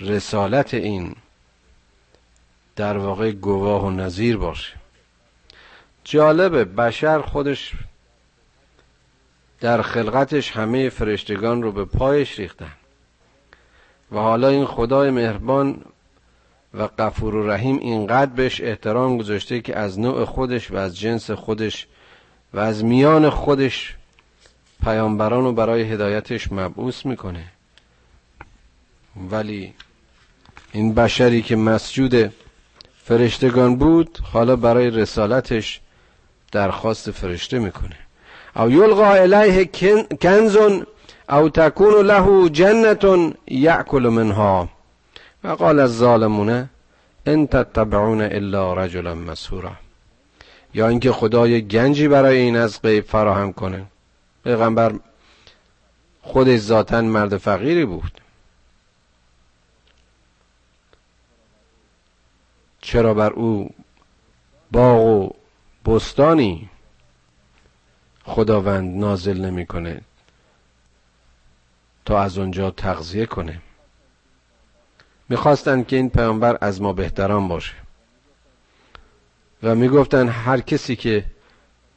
رسالت 0.00 0.74
این 0.74 1.16
در 2.76 2.98
واقع 2.98 3.32
گواه 3.32 3.84
و 3.84 3.90
نظیر 3.90 4.36
باشه. 4.36 4.85
جالبه 6.08 6.64
بشر 6.64 7.20
خودش 7.20 7.72
در 9.60 9.82
خلقتش 9.82 10.50
همه 10.50 10.88
فرشتگان 10.88 11.62
رو 11.62 11.72
به 11.72 11.84
پایش 11.84 12.38
ریختن. 12.38 12.72
و 14.12 14.16
حالا 14.16 14.48
این 14.48 14.66
خدای 14.66 15.10
مهربان 15.10 15.84
و 16.74 16.82
قفور 16.82 17.34
و 17.34 17.50
رحیم 17.50 17.78
اینقدر 17.78 18.30
بهش 18.32 18.60
احترام 18.60 19.18
گذاشته 19.18 19.60
که 19.60 19.78
از 19.78 19.98
نوع 19.98 20.24
خودش 20.24 20.70
و 20.70 20.76
از 20.76 20.98
جنس 20.98 21.30
خودش 21.30 21.86
و 22.54 22.58
از 22.58 22.84
میان 22.84 23.30
خودش 23.30 23.94
پیامبران 24.84 25.44
رو 25.44 25.52
برای 25.52 25.82
هدایتش 25.82 26.52
مبعوث 26.52 27.06
می‌کنه. 27.06 27.44
ولی 29.30 29.74
این 30.72 30.94
بشری 30.94 31.42
که 31.42 31.56
مسجود 31.56 32.32
فرشتگان 33.04 33.76
بود 33.76 34.18
حالا 34.32 34.56
برای 34.56 34.90
رسالتش 34.90 35.80
درخواست 36.52 37.10
فرشته 37.10 37.58
می‌کنه. 37.58 37.96
او 38.56 38.70
یلقا 38.70 39.10
الیه 39.10 39.64
کنز 40.20 40.56
او 41.28 41.48
تکون 41.48 42.06
له 42.06 42.48
جنت 42.48 43.34
یأکل 43.46 44.08
منها. 44.08 44.68
و 45.44 45.48
قال 45.48 45.80
الظالمون 45.80 46.68
ان 47.26 47.46
تتبعون 47.46 48.20
الا 48.20 48.74
رجلا 48.74 49.14
مسهورا 49.14 49.72
یا 50.74 50.88
اینکه 50.88 51.12
خدا 51.12 51.46
یک 51.46 51.68
گنجی 51.68 52.08
برای 52.08 52.38
این 52.38 52.56
از 52.56 52.82
غیب 52.82 53.04
فراهم 53.04 53.52
کنه. 53.52 53.84
پیغمبر 54.44 54.94
خودش 56.22 56.58
ذاتا 56.58 57.00
مرد 57.00 57.36
فقیری 57.36 57.84
بود. 57.84 58.20
چرا 62.80 63.14
بر 63.14 63.32
او 63.32 63.70
باغ 64.72 65.06
و 65.06 65.30
بستانی. 65.86 66.70
خداوند 68.24 68.96
نازل 68.96 69.44
نمی‌کنه 69.44 70.00
تا 72.04 72.20
از 72.20 72.38
اونجا 72.38 72.70
تغذیه 72.70 73.26
کنه. 73.26 73.60
می‌خواستند 75.28 75.86
که 75.86 75.96
این 75.96 76.10
پیامبر 76.10 76.58
از 76.60 76.82
ما 76.82 76.92
بهتران 76.92 77.48
باشه. 77.48 77.74
و 79.62 79.74
می‌گفتن 79.74 80.28
هر 80.28 80.60
کسی 80.60 80.96
که 80.96 81.24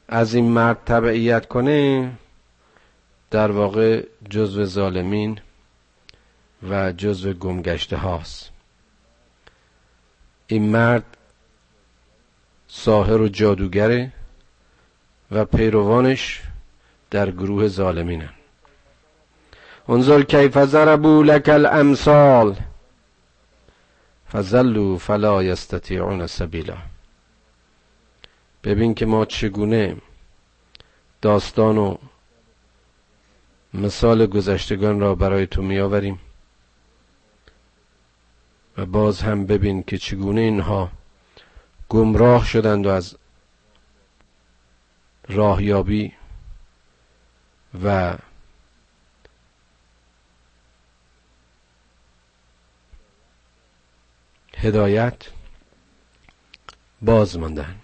از 0.08 0.34
این 0.34 0.52
مرد 0.52 0.84
تبعیت 0.86 1.48
کنه 1.48 2.12
در 3.32 3.52
واقع 3.52 4.06
جزو 4.30 4.66
ظالمین 4.66 5.40
و 6.70 6.92
جزو 6.92 7.34
گمگشته 7.34 7.98
هاست 7.98 8.52
این 10.48 10.70
مرد 10.70 11.18
ساهر 12.72 13.22
و 13.22 13.28
جادوگره 13.28 14.12
و 15.32 15.46
پیروانش 15.46 16.42
در 17.12 17.32
گروه 17.32 17.68
ظالمینن. 17.68 18.30
انظر 19.90 20.22
کیف 20.24 20.58
ضربوا 20.66 21.22
لك 21.22 21.50
الامثال 21.50 22.56
فظلوا 24.32 24.98
فلا 24.98 25.44
یستطیعون 25.44 26.28
سبیلا. 26.28 26.78
ببین 28.64 28.94
که 28.94 29.06
ما 29.06 29.26
چگونه 29.26 29.96
داستان 31.22 31.78
و 31.78 31.98
مثال 33.74 34.26
گذشتگان 34.26 35.00
را 35.00 35.16
برای 35.16 35.48
تو 35.48 35.62
میآوریم 35.62 36.20
و 38.78 38.86
باز 38.86 39.22
هم 39.22 39.46
ببین 39.46 39.84
که 39.84 39.98
چگونه 39.98 40.42
اینها 40.42 40.92
گمراه 41.90 42.46
شدند 42.46 42.86
و 42.86 42.90
از 42.90 43.18
راهیابی 45.28 46.14
و 47.84 48.18
هدایت 54.58 55.30
باز 57.02 57.38
ماندن 57.38 57.76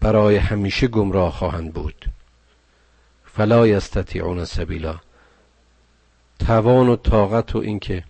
برای 0.00 0.36
همیشه 0.36 0.86
گمراه 0.88 1.32
خواهند 1.32 1.72
بود. 1.72 2.10
فلا 3.24 3.66
یستطیعون 3.66 4.44
سبیلا. 4.44 5.00
توان 6.38 6.88
و 6.88 6.96
طاقت 6.96 7.56
و 7.56 7.58
اینکه 7.58 8.04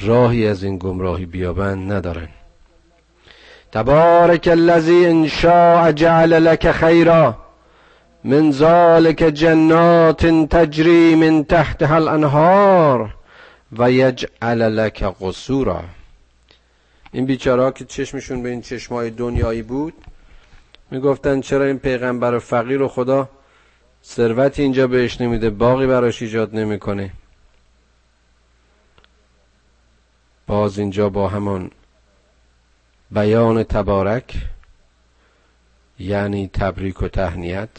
راهی 0.00 0.46
از 0.46 0.64
این 0.64 0.78
گمراهی 0.78 1.26
بیابند 1.26 1.92
ندارن 1.92 2.28
تبارک 3.72 4.48
الذی 4.52 5.06
ان 5.06 5.28
شاء 5.28 5.92
جعل 5.92 6.32
لك 6.32 6.72
خیرا 6.72 7.36
من 8.24 8.52
ذلك 8.52 9.22
جنات 9.22 10.26
تجری 10.26 11.14
من 11.14 11.44
تحتها 11.44 11.94
الانهار 11.94 13.14
و 13.78 13.90
یجعل 13.90 14.62
لك 14.62 15.02
قصورا. 15.20 15.84
این 17.12 17.26
بیچارا 17.26 17.70
که 17.70 17.84
چشمشون 17.84 18.42
به 18.42 18.48
این 18.48 18.60
چشمای 18.60 19.10
دنیایی 19.10 19.62
بود 19.62 19.94
می‌گفتن 20.90 21.40
چرا 21.40 21.64
این 21.64 21.78
پیغمبر 21.78 22.38
فقیر 22.38 22.82
و 22.82 22.88
خدا 22.88 23.28
ثروت 24.04 24.58
اینجا 24.58 24.86
بهش 24.86 25.20
نمیده 25.20 25.50
باقی 25.50 25.86
براش 25.86 26.22
ایجاد 26.22 26.56
نمی‌کنه. 26.56 27.10
باز 30.46 30.78
اینجا 30.78 31.08
با 31.08 31.28
همان 31.28 31.70
بیان 33.10 33.62
تبارک 33.62 34.36
یعنی 35.98 36.50
تبریک 36.52 37.02
و 37.02 37.08
تهنیت 37.08 37.70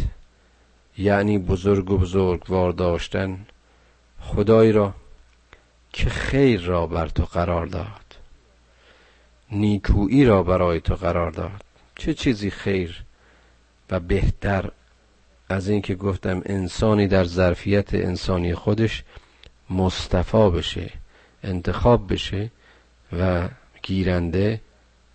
یعنی 0.97 1.37
بزرگ 1.37 1.91
و 1.91 1.97
بزرگوار 1.97 2.71
داشتن 2.71 3.45
خدایی 4.19 4.71
را 4.71 4.93
که 5.93 6.09
خیر 6.09 6.61
را 6.61 6.87
بر 6.87 7.07
تو 7.07 7.25
قرار 7.25 7.65
داد 7.65 8.03
نیکویی 9.53 10.25
را 10.25 10.43
برای 10.43 10.79
تو 10.79 10.95
قرار 10.95 11.31
داد. 11.31 11.63
چه 11.95 12.13
چیزی 12.13 12.49
خیر 12.49 13.03
و 13.89 13.99
بهتر 13.99 14.71
از 15.49 15.69
اینکه 15.69 15.95
گفتم 15.95 16.41
انسانی 16.45 17.07
در 17.07 17.23
ظرفیت 17.23 17.93
انسانی 17.93 18.55
خودش 18.55 19.03
مصطفا 19.69 20.49
بشه. 20.49 20.89
انتخاب 21.43 22.13
بشه 22.13 22.51
و 23.19 23.47
گیرنده 23.81 24.61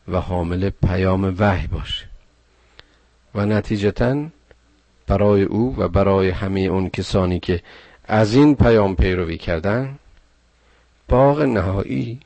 و 0.08 0.20
حامل 0.20 0.70
پیام 0.70 1.34
وحی 1.38 1.66
باشه. 1.66 2.04
و 3.34 3.46
نتیجتا 3.46 4.26
برای 5.06 5.42
او 5.42 5.76
و 5.78 5.88
برای 5.88 6.30
همه 6.30 6.60
اون 6.60 6.88
کسانی 6.88 7.40
که 7.40 7.62
از 8.04 8.34
این 8.34 8.56
پیام 8.56 8.96
پیروی 8.96 9.38
کردن 9.38 9.98
باغ 11.08 11.42
نهایی 11.42 12.20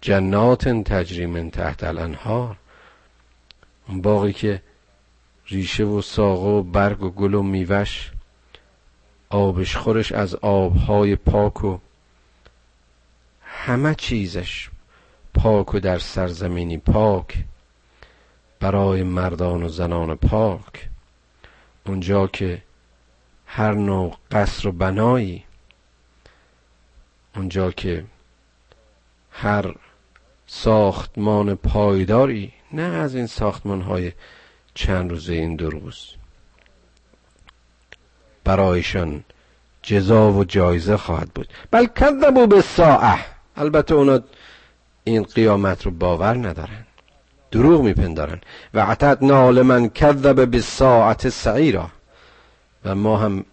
جنات 0.00 0.68
تجری 0.68 1.26
من 1.26 1.50
تحت 1.50 1.84
الانهار 1.84 2.56
اون 3.88 4.00
باقی 4.00 4.32
که 4.32 4.62
ریشه 5.46 5.84
و 5.84 6.02
ساقه 6.02 6.48
و 6.48 6.62
برگ 6.62 7.02
و 7.02 7.10
گل 7.10 7.34
و 7.34 7.42
میوش 7.42 8.10
آبش 9.30 9.76
خورش 9.76 10.12
از 10.12 10.34
آبهای 10.34 11.16
پاک 11.16 11.64
و 11.64 11.78
همه 13.64 13.94
چیزش 13.94 14.70
پاک 15.34 15.74
و 15.74 15.80
در 15.80 15.98
سرزمینی 15.98 16.78
پاک 16.78 17.44
برای 18.60 19.02
مردان 19.02 19.62
و 19.62 19.68
زنان 19.68 20.14
پاک. 20.14 20.88
اونجا 21.86 22.26
که 22.26 22.62
هر 23.46 23.72
نوع 23.72 24.16
قصر 24.30 24.68
و 24.68 24.72
بنایی 24.72 25.44
اونجا 27.36 27.70
که 27.70 28.04
هر 29.30 29.74
ساختمان 30.46 31.54
پایداری 31.54 32.52
نه 32.72 32.82
از 32.82 33.14
این 33.14 33.26
ساختمان 33.26 33.80
های 33.80 34.12
چند 34.74 35.10
روزه 35.10 35.32
این 35.32 35.56
دو 35.56 35.70
روز. 35.70 36.14
برایشان 38.44 39.24
جزا 39.82 40.32
و 40.32 40.44
جایزه 40.44 40.96
خواهد 40.96 41.30
بود. 41.34 41.48
بل 41.70 41.86
کذبوا 41.86 42.46
به 42.46 42.60
ساعه 42.60 43.32
البته 43.56 43.94
اونا 43.94 44.20
این 45.04 45.22
قیامت 45.22 45.82
رو 45.82 45.90
باور 45.90 46.34
ندارن. 46.34 46.86
دروغ 47.50 47.82
میپندارن. 47.82 48.40
و 48.74 48.80
عتدنا 48.80 49.50
لمن 49.50 49.88
کذب 49.88 50.50
به 50.50 50.60
ساعت 50.60 51.28
سعیرا. 51.28 51.90
و 52.84 52.94
ما 52.94 53.16
هم 53.16 53.44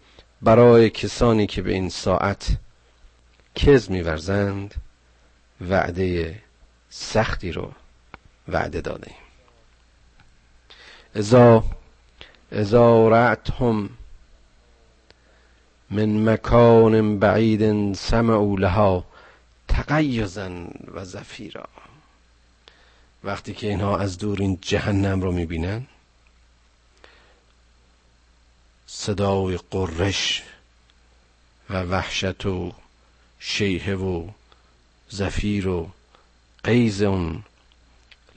برای 0.42 0.90
کسانی 0.90 1.48
که 1.48 1.62
به 1.62 1.72
این 1.72 1.90
ساعت 1.90 2.48
کز 3.56 3.92
میورزند 3.92 4.76
وعده 5.70 6.36
سختی 6.90 7.52
رو 7.52 7.72
وعده 8.48 8.82
دادیم 8.82 9.16
ازا 11.16 11.64
ازا 12.52 13.10
رعتهم 13.10 13.90
من 15.92 16.30
مکان 16.30 17.20
بعید 17.20 17.94
سمعوا 17.94 18.56
لها 18.56 19.06
تقیزا 19.70 20.50
و 20.94 21.06
زفیرا. 21.06 21.66
وقتی 23.24 23.54
که 23.54 23.68
اینها 23.68 23.98
از 23.98 24.18
دور 24.18 24.42
این 24.42 24.58
جهنم 24.62 25.22
رو 25.22 25.32
می‌بینن 25.32 25.88
صدای 28.88 29.60
قرش 29.72 30.44
و 31.70 31.82
وحشت 31.82 32.46
و 32.46 32.72
شیهه 33.40 33.94
و 33.94 34.28
زفیر 35.10 35.68
و 35.68 35.90
قیز 36.64 37.02
اون 37.02 37.44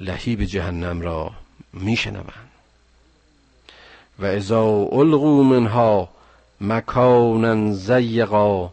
لحیب 0.00 0.44
جهنم 0.44 1.00
را 1.00 1.30
میشنوند 1.72 2.50
و 4.18 4.24
اذا 4.24 4.64
القوا 4.92 5.42
منها 5.42 6.08
مکانا 6.60 7.72
زیقا 7.72 8.72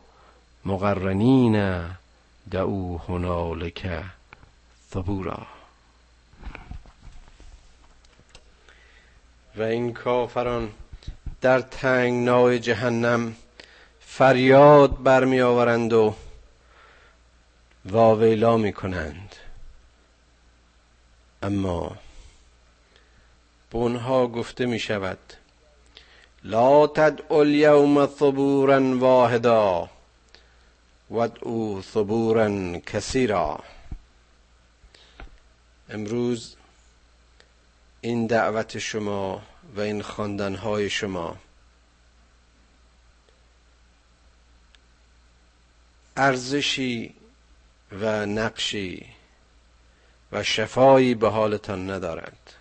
مقرنین 0.66 1.56
دعو 2.52 2.98
هنالک 2.98 4.04
ثبورا. 4.94 5.48
و 9.56 9.62
این 9.62 9.94
کافران 9.94 10.72
در 11.42 11.62
تنگنای 11.62 12.60
جهنم 12.60 13.36
فریاد 14.00 15.04
برمی 15.04 15.42
آورند 15.42 15.94
و 15.94 16.16
واویلا 17.86 18.58
می 18.58 18.74
کنند 18.74 19.36
اما 21.44 21.98
به 23.72 23.78
گفته 24.28 24.66
می 24.66 24.80
شود 24.80 25.18
لا 26.44 26.88
تدعوا 26.88 27.40
اليوم 27.40 28.08
ثبورا 28.08 28.98
واحدا. 28.98 29.90
ودعو 31.12 31.82
ثبورا 31.82 32.80
کثیرا 32.80 33.64
امروز 35.90 36.56
این 38.02 38.28
دعوت 38.28 38.78
شما 38.78 39.42
و 39.76 39.80
این 39.80 40.02
خواندنهای 40.02 40.90
شما. 40.90 41.38
ارزشی 46.18 47.16
و 47.92 48.26
نقشی 48.26 49.06
و 50.32 50.44
شفایی 50.44 51.16
به 51.16 51.30
حالتان 51.30 51.90
ندارد. 51.90 52.54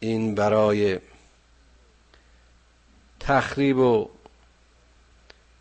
این 0.00 0.34
برای 0.34 1.00
تخریب 3.20 3.78
و 3.78 4.10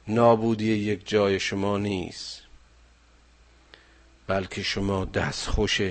نابودی 0.08 0.74
یک 0.74 1.08
جای 1.08 1.40
شما 1.40 1.78
نیست. 1.78 2.42
بلکه 4.28 4.64
شما 4.64 5.06
دستخوش 5.06 5.82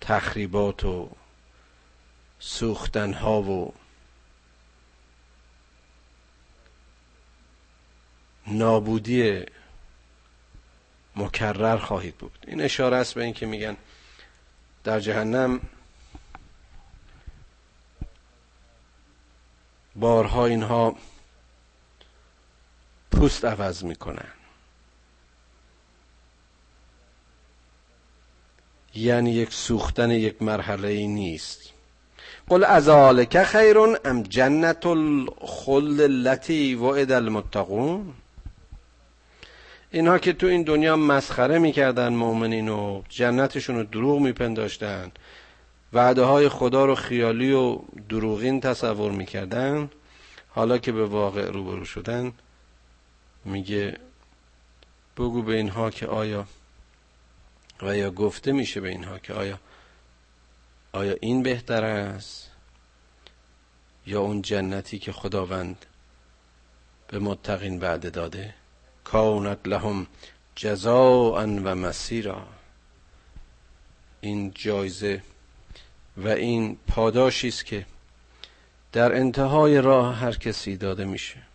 تخریبات 0.00 0.84
و 0.84 1.10
سوختن 2.38 3.12
ها 3.12 3.42
و 3.42 3.74
نابودی 8.46 9.44
مکرر 11.16 11.76
خواهید 11.76 12.16
بود. 12.16 12.38
این 12.46 12.60
اشاره 12.60 12.96
است 12.96 13.14
به 13.14 13.24
اینکه 13.24 13.46
میگن 13.46 13.76
در 14.84 15.00
جهنم 15.00 15.60
بارها 19.96 20.46
اینها 20.46 20.96
پوست 23.10 23.44
عوض 23.44 23.84
می‌کنن. 23.84 24.28
یعنی 28.94 29.32
یک 29.32 29.52
سوختن 29.52 30.10
یک 30.10 30.42
مرحله 30.42 30.88
ای 30.88 31.06
نیست. 31.06 31.72
قل 32.48 32.64
ازالک 32.64 33.42
خیر 33.42 33.78
ام 33.78 34.22
جنت 34.22 34.86
الخلد 34.86 36.00
التي 36.00 36.74
وعد 36.74 37.12
المتقون. 37.12 38.12
اینها 39.90 40.18
که 40.18 40.32
تو 40.32 40.46
این 40.46 40.62
دنیا 40.62 40.96
مسخره 40.96 41.58
می‌کردن 41.58 42.12
مؤمنین 42.12 42.68
و 42.68 43.02
جنتشون 43.08 43.76
رو 43.76 43.82
دروغ 43.82 44.20
میپنداشتن. 44.20 45.12
وعده 45.92 46.22
های 46.22 46.48
خدا 46.48 46.84
رو 46.84 46.94
خیالی 46.94 47.52
و 47.52 47.78
دروغین 48.08 48.60
تصور 48.60 49.12
می‌کردن. 49.12 49.90
حالا 50.48 50.78
که 50.78 50.92
به 50.92 51.06
واقع 51.06 51.50
روبرو 51.50 51.84
شدن 51.84 52.32
میگه 53.44 53.98
بگو 55.16 55.42
به 55.42 55.56
اینها 55.56 55.90
که 55.90 56.06
آیا 56.06 56.46
و 57.82 57.96
یا 57.96 58.10
گفته 58.10 58.52
میشه 58.52 58.80
به 58.80 58.88
اینها 58.88 59.18
که 59.18 59.34
آیا 59.34 59.60
آیا 60.92 61.16
این 61.20 61.42
بهتر 61.42 61.84
است 61.84 62.50
یا 64.06 64.20
اون 64.20 64.42
جنتی 64.42 64.98
که 64.98 65.12
خداوند 65.12 65.86
به 67.08 67.18
متقین 67.18 67.80
وعده 67.80 68.10
داده؟ 68.10 68.54
کانت 69.04 69.58
لهم 69.64 70.06
جزاء 70.54 71.42
و 71.42 71.74
مسیرا. 71.74 72.46
این 74.20 74.52
جایزه 74.54 75.22
و 76.16 76.28
این 76.28 76.78
پاداشی 76.88 77.48
است 77.48 77.66
که 77.66 77.86
در 78.92 79.16
انتهای 79.16 79.80
راه 79.80 80.16
هر 80.16 80.32
کسی 80.32 80.76
داده 80.76 81.04
میشه. 81.04 81.49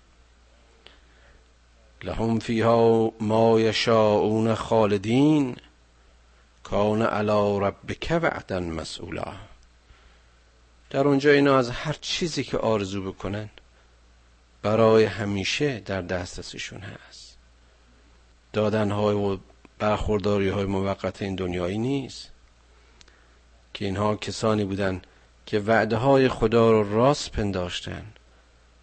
لهم 2.03 2.39
فیها 2.39 3.11
ما 3.19 3.59
یشاءون 3.59 4.55
خالدین 4.55 5.55
کان 6.63 7.01
علی 7.01 7.59
ربک 7.59 8.19
وعدا 8.23 8.59
مسئولا. 8.59 9.33
در 10.89 11.07
اونجا 11.07 11.31
اینا 11.31 11.57
از 11.57 11.69
هر 11.69 11.95
چیزی 12.01 12.43
که 12.43 12.57
آرزو 12.57 13.11
بکنن 13.11 13.49
برای 14.61 15.03
همیشه 15.03 15.79
در 15.79 16.01
دسترسشون 16.01 16.81
هست. 16.81 17.37
دادن 18.53 18.91
های 18.91 19.15
و 19.15 19.37
برخورداری 19.79 20.49
های 20.49 20.65
موقت 20.65 21.21
این 21.21 21.35
دنیایی 21.35 21.77
نیست 21.77 22.31
که 23.73 23.85
اینها 23.85 24.15
کسانی 24.15 24.65
بودن 24.65 25.01
که 25.45 25.59
وعده 25.59 25.95
های 25.95 26.29
خدا 26.29 26.71
رو 26.71 26.93
راست 26.93 27.31
پنداشتن. 27.31 28.05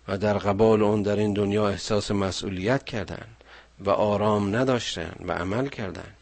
و 0.09 0.19
در 0.19 0.39
قبال 0.39 0.83
اون 0.83 1.03
در 1.03 1.17
این 1.17 1.33
دنیا 1.33 1.69
احساس 1.69 2.11
مسئولیت 2.11 2.85
کردند 2.85 3.37
و 3.81 3.91
آرام 3.91 4.57
نداشتن 4.57 5.13
و 5.27 5.33
عمل 5.33 5.69
کردند 5.69 6.17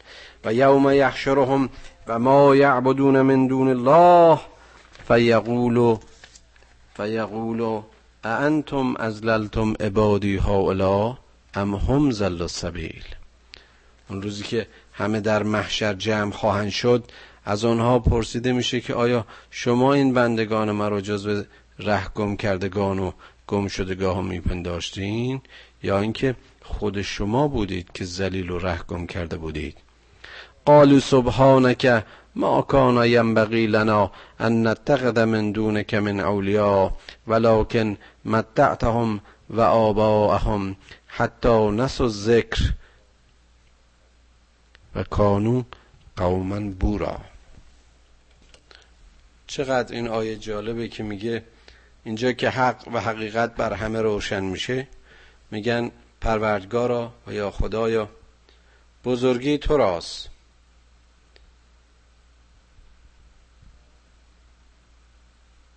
و 0.45 0.53
یوم 0.53 0.91
یحشرهم 0.91 1.69
و 2.07 2.19
ما 2.19 2.55
یعبدون 2.55 3.21
من 3.21 3.47
دون 3.47 3.67
الله 3.67 4.39
فیقول 5.07 5.97
فیقول 6.95 7.81
انتم 8.23 8.95
ازللتم 8.95 9.73
عبادی 9.79 10.37
هؤلاء 10.37 11.17
ام 11.55 11.75
هم 11.75 12.11
زل 12.11 12.41
السبیل? 12.41 13.03
اون 14.09 14.21
روزی 14.21 14.43
که 14.43 14.67
همه 14.93 15.19
در 15.19 15.43
محشر 15.43 15.93
جمع 15.93 16.31
خواهند 16.31 16.69
شد 16.69 17.03
از 17.45 17.65
آنها 17.65 17.99
پرسیده 17.99 18.51
میشه 18.51 18.81
که 18.81 18.93
آیا 18.93 19.25
شما 19.49 19.93
این 19.93 20.13
بندگان 20.13 20.71
مرا 20.71 21.01
جزو 21.01 21.43
ره 21.79 22.07
گم 22.07 22.35
کردگان 22.35 22.99
و 22.99 23.11
گم 23.51 23.67
شدگاه 23.67 24.21
میپنداشتین؟ 24.21 25.41
یا 25.83 25.99
اینکه 25.99 26.35
خود 26.63 27.01
شما 27.01 27.47
بودید 27.47 27.91
که 27.93 28.05
زلیل 28.05 28.49
و 28.49 28.59
ره 28.59 28.79
گم 28.87 29.07
کرده 29.07 29.37
بودید؟ 29.37 29.77
قالوا 30.65 30.99
سبحانك 30.99 32.05
ما 32.35 32.61
كان 32.61 33.05
ينبغي 33.05 33.67
لنا 33.67 34.11
ان 34.39 34.67
نتخذ 34.67 35.25
من 35.25 35.51
دونك 35.51 35.93
من 35.93 36.19
اولياء 36.19 36.91
ولكن 37.27 37.97
متعتهم 38.25 39.19
وآباءهم 39.49 40.75
حتى 41.07 41.69
نسوا 41.71 42.05
الذكر 42.05 42.73
و 44.95 45.03
کانو 45.03 45.63
قوما 46.17 46.59
بورا. 46.59 47.17
چقدر 49.47 49.95
این 49.95 50.07
آیه 50.07 50.35
جالبه 50.35 50.87
که 50.87 51.03
میگه 51.03 51.43
اینجا 52.03 52.31
که 52.31 52.49
حق 52.49 52.87
و 52.93 53.01
حقیقت 53.01 53.55
بر 53.55 53.73
همه 53.73 54.01
روشن 54.01 54.43
میشه 54.43 54.87
میگن 55.51 55.91
پروردگارا 56.21 57.13
و 57.27 57.33
یا 57.33 57.51
خدایا 57.51 58.09
بزرگی 59.03 59.57
تو 59.57 59.77
راست. 59.77 60.29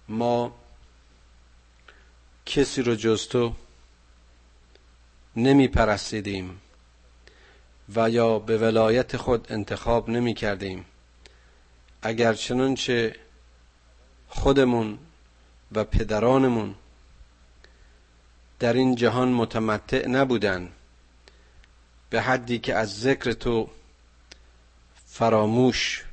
ما 0.08 0.54
کسی 2.46 2.82
رو 2.82 2.94
جز 2.94 3.28
تو 3.28 3.54
نمی 5.36 5.68
پرستیدیم 5.68 6.60
و 7.96 8.10
یا 8.10 8.38
به 8.38 8.58
ولایت 8.58 9.16
خود 9.16 9.52
انتخاب 9.52 10.10
نمی 10.10 10.34
کردیم 10.34 10.84
اگر 12.02 12.34
چنانچه 12.34 13.16
خودمون 14.28 14.98
و 15.72 15.84
پدرانمون 15.84 16.74
در 18.58 18.72
این 18.72 18.94
جهان 18.94 19.28
متمتع 19.28 20.08
نبودن. 20.08 20.72
به 22.10 22.20
حدی 22.20 22.58
که 22.58 22.74
از 22.74 23.00
ذکر 23.00 23.32
تو 23.32 23.68
فراموش 25.06 26.04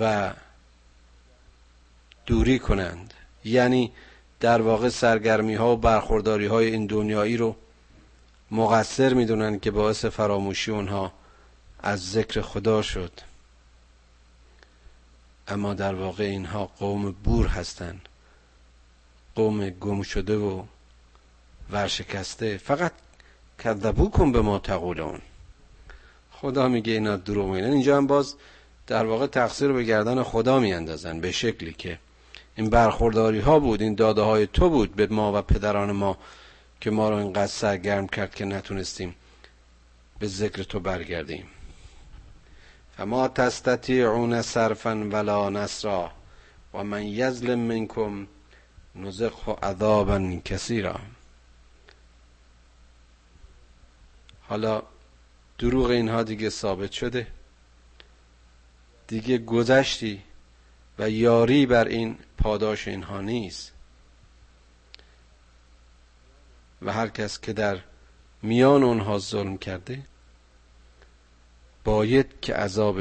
و 0.00 0.32
دوری 2.26 2.58
کنند. 2.58 3.14
یعنی 3.44 3.92
در 4.40 4.60
واقع 4.62 4.88
سرگرمی 4.88 5.54
ها 5.54 5.72
و 5.72 5.76
برخورداری 5.76 6.46
های 6.46 6.66
این 6.66 6.86
دنیایی 6.86 7.36
رو 7.36 7.56
مقصر 8.50 9.14
می‌دونن 9.14 9.58
که 9.58 9.70
باعث 9.70 10.04
فراموشی 10.04 10.70
اونها 10.70 11.12
از 11.80 12.10
ذکر 12.10 12.40
خدا 12.40 12.82
شد. 12.82 13.12
اما 15.48 15.74
در 15.74 15.94
واقع 15.94 16.24
اینها 16.24 16.66
قوم 16.66 17.10
بور 17.10 17.46
هستند. 17.46 18.08
قوم 19.34 19.70
گم 19.70 20.02
شده 20.02 20.36
و 20.36 20.62
ورشکسته. 21.70 22.56
فقط 22.58 22.92
کذبو 23.58 24.10
کن 24.10 24.32
به 24.32 24.40
ما 24.40 24.58
تقولون. 24.58 25.20
خدا 26.30 26.68
میگه 26.68 26.92
اینا 26.92 27.16
دروغ 27.16 27.48
میگن. 27.48 27.70
اینجا 27.70 27.96
هم 27.96 28.06
باز 28.06 28.34
در 28.86 29.06
واقع 29.06 29.26
تقصیر 29.26 29.72
به 29.72 29.84
گردن 29.84 30.22
خدا 30.22 30.58
میاندازن 30.58 31.20
به 31.20 31.32
شکلی 31.32 31.72
که 31.72 31.98
این 32.56 32.70
برخورداری 32.70 33.40
ها 33.40 33.58
بود 33.58 33.82
این 33.82 33.94
داده 33.94 34.22
های 34.22 34.46
تو 34.46 34.70
بود 34.70 34.94
به 34.94 35.06
ما 35.06 35.38
و 35.38 35.42
پدران 35.42 35.92
ما 35.92 36.18
که 36.80 36.90
ما 36.90 37.10
رو 37.10 37.16
اینقدر 37.16 37.46
سرگرم 37.46 38.06
کرد 38.06 38.34
که 38.34 38.44
نتونستیم 38.44 39.14
به 40.18 40.26
ذکر 40.26 40.62
تو 40.62 40.80
برگردیم. 40.80 41.46
فما 42.98 43.28
تستطیعون 43.28 44.42
صرفا 44.42 45.08
ولا 45.12 45.50
نصرا 45.50 46.10
و 46.74 46.84
من 46.84 47.02
یظلم 47.02 47.58
منکم 47.58 48.26
نزقه 48.94 49.52
عذابا 49.52 50.40
کثیرا 50.44 51.00
حالا 54.48 54.82
دروغ 55.58 55.90
اینها 55.90 56.22
دیگه 56.22 56.50
ثابت 56.50 56.92
شده. 56.92 57.26
دیگه 59.06 59.38
گذشتی 59.38 60.22
و 60.98 61.10
یاری 61.10 61.66
بر 61.66 61.88
این 61.88 62.18
پاداش 62.38 62.88
اینها 62.88 63.20
نیست. 63.20 63.72
و 66.82 66.92
هر 66.92 67.08
کس 67.08 67.40
که 67.40 67.52
در 67.52 67.78
میان 68.42 68.82
اونها 68.82 69.18
ظلم 69.18 69.58
کرده 69.58 70.02
باید 71.88 72.26
که 72.40 72.54
عذاب 72.54 73.00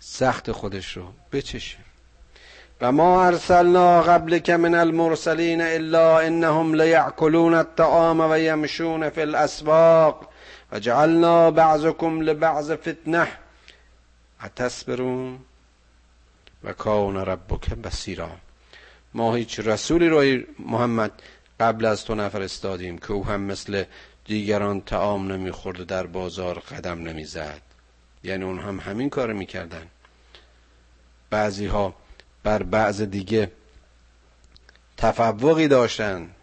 سخت 0.00 0.52
خودش 0.52 0.96
رو 0.96 1.04
بچشه 1.32 1.76
و 2.80 2.92
ما 2.92 3.24
ارسلنا 3.24 4.02
قبلك 4.02 4.50
من 4.50 4.74
المرسلین 4.74 5.60
الا 5.60 6.18
انهم 6.18 6.74
لیعکلون 6.74 7.54
الطعام 7.54 8.30
و 8.30 8.38
یمشون 8.38 9.10
فی 9.10 9.20
الاسواق 9.20 10.28
و 10.72 10.78
جعلنا 10.78 11.50
بعضكم 11.50 12.20
لبعض 12.20 12.72
فتنه. 12.72 13.28
اتصبرون؟ 14.40 15.38
و 16.64 16.72
کان 16.72 17.16
ربک 17.16 17.74
بسیرا 17.74 18.30
ما 19.14 19.34
هیچ 19.34 19.60
رسولی 19.60 20.08
رو 20.08 20.42
محمد 20.58 21.12
قبل 21.60 21.84
از 21.84 22.04
تو 22.04 22.14
نفرستادیم 22.14 22.98
که 22.98 23.12
او 23.12 23.26
هم 23.26 23.40
مثل 23.40 23.84
دیگران 24.24 24.80
تعام 24.80 25.32
نمی‌خورد 25.32 25.80
و 25.80 25.84
در 25.84 26.06
بازار 26.06 26.58
قدم 26.58 26.98
نمی‌زد. 26.98 27.70
یعنی 28.22 28.44
اون 28.44 28.58
هم 28.58 28.80
همین 28.80 29.10
کار 29.10 29.32
می‌کردن. 29.32 29.86
بعضی 31.30 31.66
ها 31.66 31.94
بر 32.42 32.62
بعض 32.62 33.02
دیگه 33.02 33.52
تفوقی 34.96 35.68
داشتند 35.68 36.34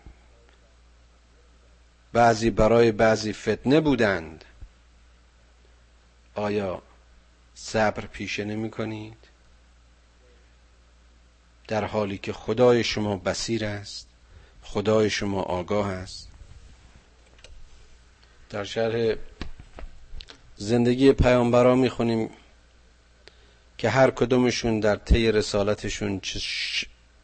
بعضی 2.14 2.50
برای 2.50 2.92
بعضی 2.92 3.34
فتنه 3.34 3.80
بودند. 3.80 4.46
آیا 6.36 6.82
صبر 7.56 8.06
پیشه 8.06 8.46
نمی 8.46 8.72
کنید؟ 8.72 9.18
در 11.68 11.86
حالی 11.86 12.18
که 12.18 12.34
خدای 12.34 12.84
شما 12.84 13.18
بسیر 13.18 13.66
است 13.66 14.08
خدای 14.62 15.10
شما 15.10 15.42
آگاه 15.42 15.88
است. 15.88 16.28
در 18.50 18.64
شرح 18.64 19.16
زندگی 20.58 21.14
پیامبران 21.14 21.78
می‌خونیم 21.78 22.30
که 23.78 23.90
هر 23.90 24.12
کدومشون 24.12 24.80
در 24.80 24.96
طی 24.96 25.32
رسالتشون 25.32 26.20
چه 26.20 26.40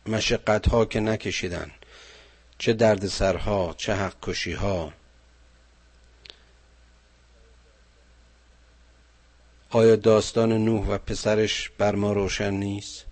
مشقت 0.06 0.70
ها 0.70 0.86
که 0.86 1.00
نکشیدن 1.00 1.72
چه 2.58 2.74
درد 2.74 3.08
سرها 3.08 3.76
چه 3.78 3.94
حق 3.94 4.16
کشی 4.22 4.52
ها 4.54 4.94
آیا 9.70 9.96
داستان 9.96 10.52
نوح 10.52 10.88
و 10.88 10.98
پسرش 10.98 11.70
بر 11.78 11.96
ما 11.96 12.14
روشن 12.14 12.54
نیست؟ 12.54 13.06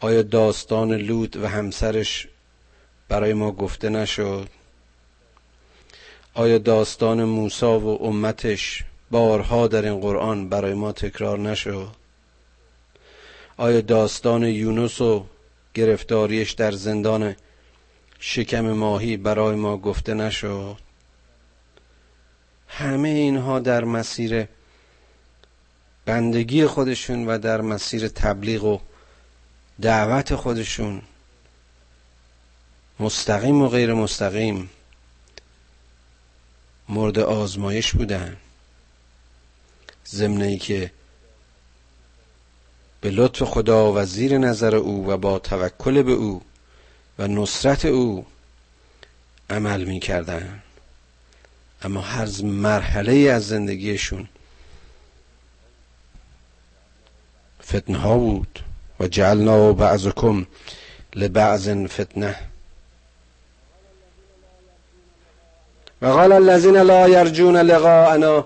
آیا 0.00 0.22
داستان 0.22 0.92
لوط 0.92 1.36
و 1.36 1.48
همسرش 1.48 2.28
برای 3.08 3.32
ما 3.32 3.52
گفته 3.52 3.88
نشد؟ 3.88 4.48
آیا 6.34 6.58
داستان 6.58 7.24
موسی 7.24 7.66
و 7.66 7.98
امتش 8.00 8.84
بارها 9.10 9.66
در 9.66 9.84
این 9.84 10.00
قرآن 10.00 10.48
برای 10.48 10.74
ما 10.74 10.92
تکرار 10.92 11.38
نشد؟ 11.38 11.88
آیا 13.56 13.80
داستان 13.80 14.42
یونس 14.42 15.00
و 15.00 15.26
گرفتاریش 15.74 16.52
در 16.52 16.72
زندان 16.72 17.36
شکم 18.20 18.60
ماهی 18.60 19.16
برای 19.16 19.56
ما 19.56 19.76
گفته 19.76 20.14
نشد؟ 20.14 20.76
همه 22.68 23.08
اینها 23.08 23.58
در 23.58 23.84
مسیر 23.84 24.46
بندگی 26.04 26.66
خودشون 26.66 27.26
و 27.26 27.38
در 27.38 27.60
مسیر 27.60 28.08
تبلیغ 28.08 28.64
و 28.64 28.78
دعوت 29.80 30.34
خودشون. 30.34 31.02
مستقیم 33.00 33.62
و 33.62 33.68
غیر 33.68 33.94
مستقیم. 33.94 34.70
مورد 36.90 37.18
آزمایش 37.18 37.92
بودن. 37.92 38.36
ضمن 40.08 40.58
که 40.58 40.90
به 43.00 43.10
لطف 43.10 43.42
خدا 43.42 43.92
و 43.92 44.04
زیر 44.04 44.38
نظر 44.38 44.76
او 44.76 45.10
و 45.10 45.16
با 45.16 45.38
توکل 45.38 46.02
به 46.02 46.12
او 46.12 46.42
و 47.18 47.26
نصرت 47.26 47.84
او 47.84 48.26
عمل 49.50 49.84
می 49.84 50.00
کردن. 50.00 50.62
اما 51.82 52.00
هر 52.00 52.42
مرحله 52.42 53.30
از 53.30 53.48
زندگیشون 53.48 54.28
فتنه 57.62 57.98
ها 57.98 58.18
بود. 58.18 58.64
و 59.00 59.06
جعلنا 59.06 59.72
بعضکم 59.72 60.46
لبعض 61.14 61.68
فتنه. 61.86 62.49
و 66.02 66.06
قال 66.06 66.32
الذين 66.32 66.76
لا 66.82 67.06
يرجون 67.06 67.56
لقاءنا 67.56 68.44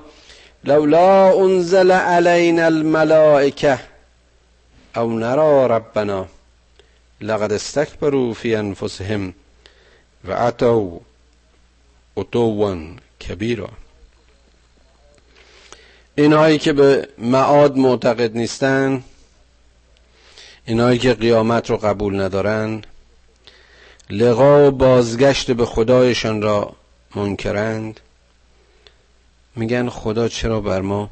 لولا 0.65 1.41
انزل 1.45 1.93
علينا 1.93 2.69
الملائكه 2.69 3.79
او 4.97 5.19
نرى 5.19 5.67
ربنا 5.67 6.27
لقد 7.21 7.53
استكبروا 7.53 8.35
في 8.35 8.57
انفسهم 8.57 9.35
و 10.25 10.33
اتوا 10.33 10.99
اتوا 12.17 12.97
کبیرا 13.29 13.69
اینهایی 16.19 16.59
که 16.59 16.73
به 16.73 17.09
معاد 17.19 17.77
معتقد 17.77 18.37
نیستن 18.37 19.05
اینهایی 20.67 20.99
که 20.99 21.15
قیامت 21.15 21.71
رو 21.71 21.77
قبول 21.77 22.21
ندارن 22.21 22.83
لقا 24.11 24.69
و 24.69 24.71
بازگشت 24.71 25.51
به 25.51 25.67
خدایشان 25.67 26.43
را 26.43 26.73
منکرند؟ 27.15 28.01
میگن 29.57 29.89
خدا 29.89 30.29
چرا 30.29 30.61
بر 30.61 30.81
ما 30.81 31.11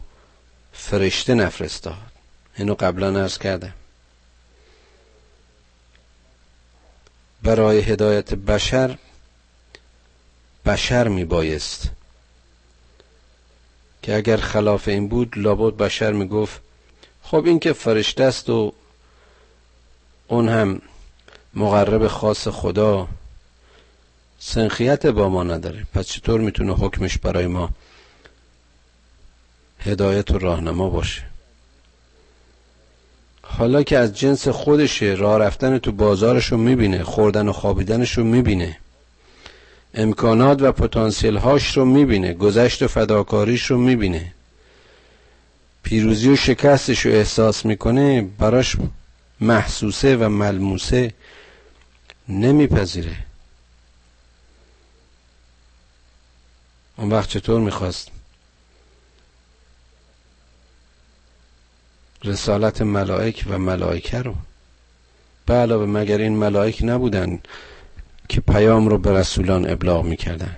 فرشته 0.72 1.34
نفرستاد؟ 1.34 1.94
اینو 2.56 2.74
قبلا 2.74 3.10
نرز 3.10 3.38
کردم. 3.38 3.74
برای 7.42 7.80
هدایت 7.80 8.34
بشر 8.34 8.98
بشر 10.66 11.09
میبایست. 11.09 11.90
که 14.03 14.16
اگر 14.16 14.36
خلاف 14.36 14.88
این 14.88 15.09
بود 15.09 15.38
لابد 15.38 15.76
بشر 15.76 16.12
می‌گفت 16.12 16.61
خب 17.22 17.46
این 17.46 17.59
که 17.59 17.72
فرشته 17.72 18.24
است 18.24 18.50
و 18.50 18.72
اون 20.28 20.48
هم 20.48 20.82
مقرب 21.55 22.09
خاص 22.09 22.48
خدا 22.48 23.09
سنخیت 24.45 25.07
با 25.07 25.28
ما 25.28 25.45
نداره. 25.45 25.86
پس 25.95 26.07
چطور 26.07 26.40
می‌تونه 26.40 26.74
حکمش 26.74 27.18
برای 27.18 27.47
ما 27.47 27.70
هدایت 29.78 30.30
و 30.30 30.38
راهنما 30.38 30.88
باشه؟ 30.88 31.22
حالا 33.43 33.82
که 33.82 33.99
از 33.99 34.18
جنس 34.18 34.49
خودشه 34.49 35.07
راه 35.07 35.38
رفتن 35.38 35.78
تو 35.78 35.93
بازارش 35.93 36.47
رو 36.47 36.59
می‌بینه 36.59 37.05
خوردن 37.05 37.49
و 37.49 37.53
خوابیدنش 37.53 38.18
رو 38.18 38.24
می‌بینه. 38.24 38.76
امکانات 39.95 40.62
و 40.62 40.72
پتانسیل 40.72 41.36
هاش 41.36 41.76
رو 41.76 41.84
می‌بینه 41.84 42.34
گذشت 42.34 42.82
و 42.82 42.88
فداکاریش 42.88 43.66
رو 43.66 43.78
می‌بینه. 43.78 44.32
پیروزی 45.82 46.28
و 46.28 46.36
شکستش 46.36 47.07
رو 47.07 47.12
احساس 47.12 47.64
می‌کنه 47.64 48.22
براش 48.38 48.76
محسوسه 49.40 50.16
و 50.16 50.28
ملموسه 50.28 51.12
نمیپذیره. 52.28 53.16
اون 56.97 57.11
وقت 57.11 57.28
چطور 57.28 57.61
می‌خواست؟ 57.61 58.09
رسالت 62.24 62.82
ملائک 62.82 63.45
و 63.49 63.59
ملائکه 63.59 64.22
رو. 64.22 64.34
به 65.47 65.55
علاوه 65.55 65.86
مگر 65.86 66.18
این 66.18 66.36
ملائک 66.36 66.78
نبودن 66.82 67.40
که 68.28 68.40
پیام 68.40 68.88
رو 68.88 68.99
به 68.99 69.12
رسولان 69.12 69.70
ابلاغ 69.70 70.05
می‌کردن؟ 70.05 70.57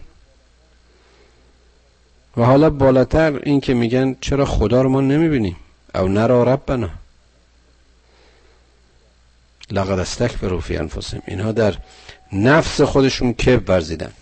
و 2.37 2.45
حالا 2.45 2.71
بالاتر 2.71 3.41
این 3.43 3.61
که 3.61 3.75
میگن 3.75 4.17
چرا 4.21 4.45
خدا 4.45 4.83
رو 4.83 4.89
ما 4.89 5.01
نمی‌بینیم؟ 5.01 5.57
او 5.95 6.09
نرا 6.09 6.43
ربنا. 6.43 6.91
لقد 9.71 9.99
استکبروا 9.99 10.61
فی 10.61 10.77
انفسهم. 10.77 11.23
اینها 11.27 11.53
در 11.53 11.77
نفس 12.33 12.81
خودشون 12.81 13.33
کب 13.33 13.69
ورزیدن. 13.69 14.13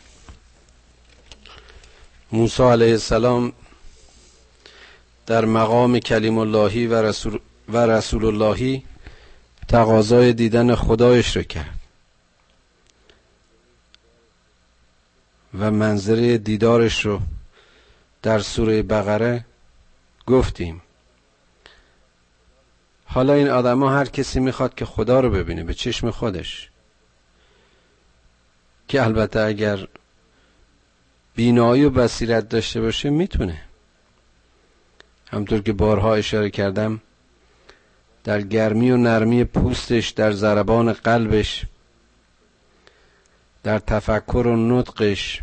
موسی 2.32 2.62
علیه 2.62 2.90
السلام 2.90 3.52
در 5.26 5.44
مقام 5.44 5.98
کلیم 5.98 6.38
اللهی 6.38 6.86
و 6.86 7.02
رسول, 7.02 7.38
و 7.68 7.76
رسول 7.76 8.24
اللهی 8.24 8.84
تقاضای 9.68 10.32
دیدن 10.32 10.74
خدایش 10.74 11.36
رو 11.36 11.42
کرد 11.42 11.78
و 15.58 15.70
منظره 15.70 16.38
دیدارش 16.38 17.06
رو 17.06 17.20
در 18.22 18.38
سوره 18.38 18.82
بقره 18.82 19.44
گفتیم. 20.26 20.82
حالا 23.04 23.32
این 23.32 23.48
آدما 23.48 23.92
هر 23.92 24.04
کسی 24.04 24.40
می‌خواد 24.40 24.74
که 24.74 24.84
خدا 24.84 25.20
رو 25.20 25.30
ببینه 25.30 25.64
به 25.64 25.74
چشم 25.74 26.10
خودش 26.10 26.70
که 28.88 29.02
البته 29.02 29.40
اگر 29.40 29.86
بینایی 31.36 31.84
و 31.84 31.90
بصیرت 31.90 32.48
داشته 32.48 32.80
باشه 32.80 33.10
می‌تونه. 33.10 33.62
همطور 35.30 35.60
که 35.60 35.72
بارها 35.72 36.14
اشاره 36.14 36.50
کردم 36.50 37.00
در 38.24 38.40
گرمی 38.40 38.90
و 38.90 38.96
نرمی 38.96 39.44
پوستش 39.44 40.08
در 40.08 40.32
ضربان 40.32 40.92
قلبش 40.92 41.64
در 43.62 43.78
تفکر 43.78 44.46
و 44.46 44.56
نطقش 44.56 45.40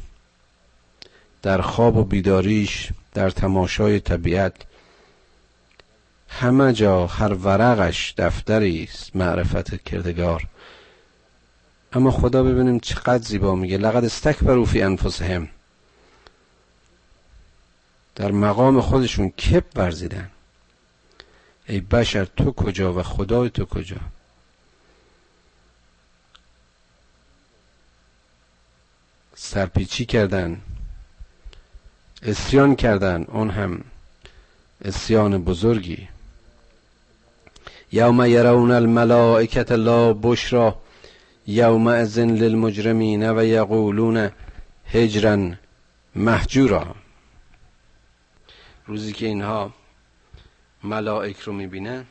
در 1.41 1.61
خواب 1.61 1.97
و 1.97 2.03
بیداریش 2.03 2.89
در 3.13 3.29
تماشای 3.29 3.99
طبیعت 3.99 4.53
همه 6.29 6.73
جا 6.73 7.07
هر 7.07 7.33
ورقش 7.33 8.13
دفتری 8.17 8.83
است 8.83 9.15
معرفت 9.15 9.83
کردگار. 9.83 10.43
اما 11.93 12.11
خدا 12.11 12.43
ببینیم 12.43 12.79
چقدر 12.79 13.23
زیبا 13.23 13.55
میگه. 13.55 13.77
لقد 13.77 14.05
استکبروا 14.05 14.65
فی 14.65 14.81
انفسهم. 14.81 15.49
در 18.19 18.31
مقام 18.31 18.81
خودشون 18.81 19.29
کپ 19.29 19.63
ورزیدن. 19.75 20.29
ای 21.67 21.79
بشر 21.79 22.25
تو 22.25 22.51
کجا 22.51 22.93
و 22.93 23.03
خدای 23.03 23.49
تو 23.49 23.65
کجا؟ 23.65 23.97
سرپیچی 29.35 30.05
کردن 30.05 30.61
اسیان 32.23 32.75
کردن 32.75 33.23
اون 33.23 33.49
هم 33.49 33.83
اسیان 34.85 35.43
بزرگی. 35.43 36.07
یوم 37.91 38.25
یرون 38.25 38.71
الملائکت 38.71 39.71
لا 39.71 40.13
بشرا 40.13 40.81
یوم 41.47 41.87
ازن 41.87 42.29
للمجرمین 42.29 43.29
و 43.29 43.45
یقولون 43.45 44.29
هجرا 44.85 45.51
محجورا. 46.15 46.95
روزی 48.89 49.13
که 49.13 49.25
اینها 49.25 49.73
ملائک 50.83 51.39
رو 51.39 51.53
می‌بینن 51.53 52.05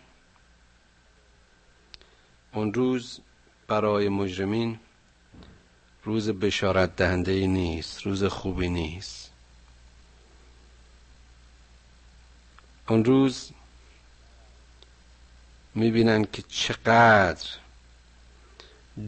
اون 2.52 2.74
روز 2.74 3.20
برای 3.66 4.08
مجرمین 4.08 4.78
روز 6.04 6.28
بشارت 6.28 6.96
دهنده 6.96 7.46
نیست 7.46 8.02
روز 8.02 8.24
خوبی 8.24 8.68
نیست. 8.68 9.30
اون 12.88 13.04
روز 13.04 13.50
می‌بینن 15.74 16.24
که 16.32 16.42
چقدر 16.42 17.48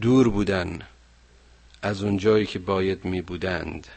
دور 0.01 0.29
بودن 0.29 0.79
از 1.81 2.03
اون 2.03 2.17
جایی 2.17 2.45
که 2.45 2.59
باید 2.59 3.05
میبودند. 3.05 3.87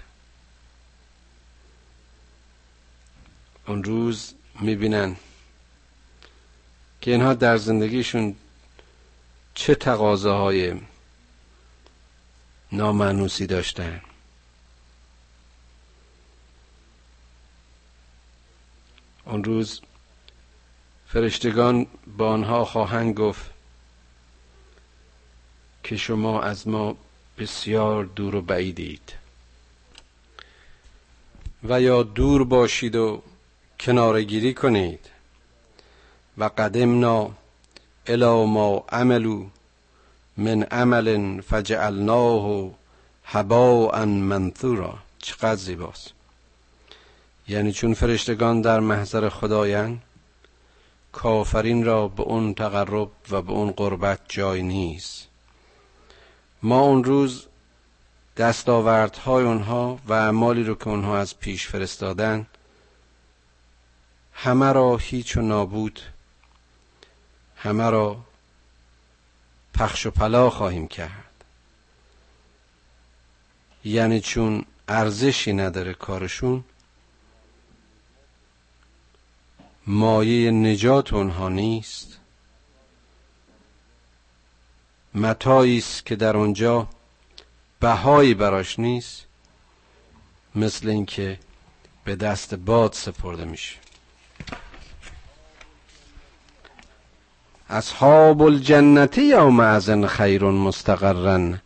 اون 3.67 3.85
روز 3.85 4.35
می‌بینن 4.61 5.17
که 7.01 7.11
اینها 7.11 7.35
در 7.35 7.57
زندگیشون 7.57 8.37
چه 9.55 9.75
تقاضاهای 9.75 10.75
نامعنوسی 12.73 13.47
داشتن. 13.47 14.01
اون 19.25 19.45
روز 19.45 19.81
فرشتگان 21.09 21.87
با 22.17 22.33
آنها 22.33 22.65
خواهند 22.65 23.15
گفت 23.15 23.51
که 25.85 25.97
شما 25.97 26.43
از 26.43 26.69
ما 26.69 26.97
بسیار 27.39 28.05
دور 28.05 28.35
و 28.35 28.43
بعیدید 28.43 29.13
و 31.65 31.81
یا 31.81 32.03
دور 32.03 32.45
باشید 32.45 32.97
و 32.97 33.23
کنارگیری 33.81 34.55
کنید. 34.55 35.01
و 36.39 36.45
قدمنا 36.45 37.31
الى 38.07 38.47
ما 38.47 38.85
عملو 38.89 39.47
من 40.37 40.63
عمل 40.63 41.41
فجعلناه 41.41 42.71
هباء 43.25 44.05
منثورا. 44.05 44.99
چقدر 45.19 45.57
زیباست. 45.57 46.13
یعنی 47.49 47.73
چون 47.73 47.95
فرشتگان 47.95 48.61
در 48.61 48.81
محضر 48.81 49.29
خدایند 49.29 50.03
کافرین 51.13 51.85
را 51.85 52.09
به 52.09 52.23
اون 52.23 52.55
تقرب 52.55 53.11
و 53.31 53.43
به 53.43 53.53
اون 53.53 53.71
قربت 53.71 54.21
جای 54.29 54.63
نیست. 54.63 55.29
ما 56.63 56.81
اون 56.81 57.05
روز 57.05 57.47
دستاوردهای 58.37 59.45
اونها 59.45 59.99
و 60.07 60.13
اعمالی 60.13 60.65
رو 60.65 60.75
که 60.75 60.89
اونها 60.89 61.19
از 61.19 61.39
پیش 61.39 61.69
فرستادن 61.69 62.47
همه 64.35 64.73
را 64.73 64.97
هیچ 64.97 65.37
و 65.37 65.41
نابود. 65.41 66.01
همه 67.57 67.91
را 67.91 68.25
پخش 69.75 70.07
و 70.07 70.11
پلا 70.11 70.51
خواهیم 70.51 70.89
کرد. 70.89 71.45
یعنی 73.85 74.21
چون 74.21 74.65
ارزشی 74.89 75.53
نداره 75.53 75.95
کارشون 75.95 76.65
مایه 79.87 80.51
نجات 80.51 81.13
اونها 81.13 81.49
نیست. 81.49 82.19
متایی 85.15 85.79
است 85.79 86.07
که 86.07 86.17
در 86.17 86.37
آنجا 86.37 86.89
بهایی 87.81 88.35
براش 88.35 88.79
نیست 88.79 89.25
مثل 90.55 90.89
اینکه 90.89 91.39
به 92.05 92.17
دست 92.17 92.55
باد 92.55 92.93
سپرده 92.93 93.45
میشه. 93.45 93.84
اصحاب 97.75 98.43
الجنتی 98.43 99.23
یوم 99.23 99.61
ازن 99.61 100.07
خیر 100.07 100.45
مستقرن 100.45 101.61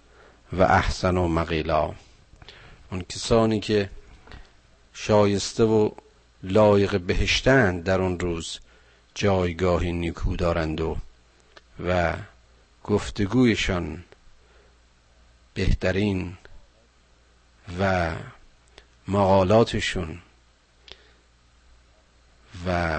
و 0.52 0.62
احسن 0.62 1.16
و 1.16 1.28
مقیلا. 1.28 1.94
اون 2.90 3.02
کسانی 3.08 3.60
که 3.60 3.90
شایسته 4.92 5.64
و 5.64 5.90
لایق 6.42 7.00
بهشتند 7.00 7.84
در 7.84 8.00
اون 8.00 8.20
روز 8.20 8.58
جایگاهی 9.14 9.92
نیکو 9.92 10.36
دارند 10.36 10.80
و 10.80 10.96
و 11.86 12.14
گفتگویشان 12.84 14.04
بهترین 15.54 16.36
و 17.80 18.12
مقالاتشون 19.08 20.18
و 22.66 22.98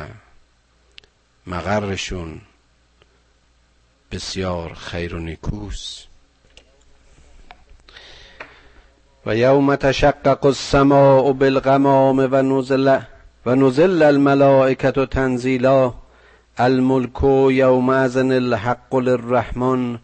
مقرشون 1.47 2.41
بسیار 4.11 4.73
خیر 4.73 5.15
و 5.15 5.19
نیکوست 5.19 6.07
و 9.25 9.35
یوم 9.35 9.75
تشقق 9.75 10.45
السماء 10.45 11.33
بالغمام 11.33 12.27
و 12.31 12.41
نزل 12.41 12.99
و 13.45 13.55
نزل 13.55 14.03
الملائکت 14.03 15.09
تنزیلا 15.09 15.93
الملک 16.57 17.23
یوم 17.51 17.89
ازن 17.89 18.31
الحق 18.31 18.95
للرحمن 18.95 19.99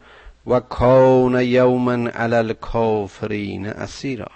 و 0.47 0.59
کان 0.59 1.41
یوما 1.41 2.09
علی 2.09 2.35
الکافرین 2.35 3.67
اسیرا. 3.67 4.31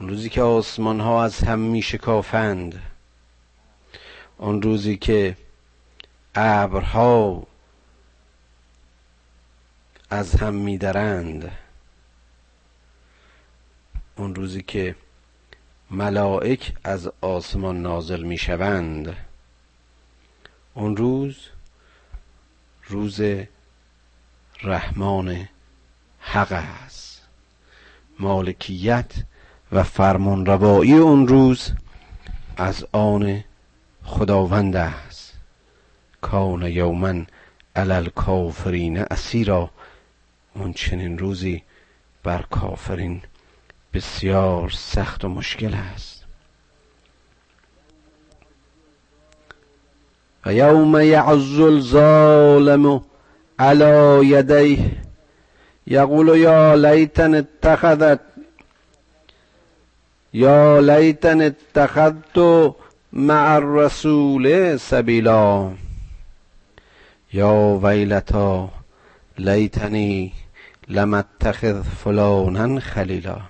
اون 0.00 0.08
روزی 0.08 0.28
که 0.28 0.42
آسمان 0.42 1.00
ها 1.00 1.24
از 1.24 1.38
هم 1.38 1.58
می 1.58 1.82
شکافند 1.82 2.82
اون 4.38 4.62
روزی 4.62 4.96
که 4.96 5.36
ابرها 6.34 7.47
از 10.10 10.34
هم 10.34 10.54
میدرند. 10.54 11.50
اون 14.16 14.34
روزی 14.34 14.62
که 14.62 14.96
ملائک 15.90 16.74
از 16.84 17.10
آسمان 17.20 17.82
نازل 17.82 18.22
می‌شوند. 18.22 19.16
اون 20.74 20.96
روز 20.96 21.36
روز 22.86 23.20
رحمان 24.62 25.48
حق 26.20 26.52
است. 26.52 27.22
مالکیت 28.18 29.12
و 29.72 29.82
فرمان 29.82 30.46
روایی 30.46 30.94
اون 30.94 31.28
روز 31.28 31.72
از 32.56 32.86
آن 32.92 33.44
خداوند 34.04 34.76
است. 34.76 35.34
کان 36.20 36.62
یومن 36.62 37.26
علل 37.76 38.08
کافرین 38.08 38.98
اسیرا. 38.98 39.70
اون 40.60 40.72
چنین 40.72 41.18
روزی 41.18 41.62
بر 42.24 42.42
کافرین 42.50 43.22
بسیار 43.94 44.70
سخت 44.70 45.24
و 45.24 45.28
مشکل 45.28 45.74
است. 45.74 46.24
و 50.46 50.54
یوم 50.54 51.00
یعز 51.00 51.60
الظالم 51.60 53.04
علی 53.58 54.26
یدیه 54.26 54.90
یقول 55.86 56.28
یا 56.36 56.74
لیتن 56.74 57.34
اتخذت 57.34 58.20
یا 60.32 60.80
لیتن 60.80 61.40
اتخذت 61.40 62.38
مع 63.12 63.54
الرسول 63.54 64.76
سبیلا 64.76 65.70
یا 67.32 67.78
ویلتا 67.82 68.68
لیتنی 69.38 70.32
لم 70.88 71.14
اتخذ 71.14 71.82
فلانا 71.82 72.80
خلیلا. 72.80 73.40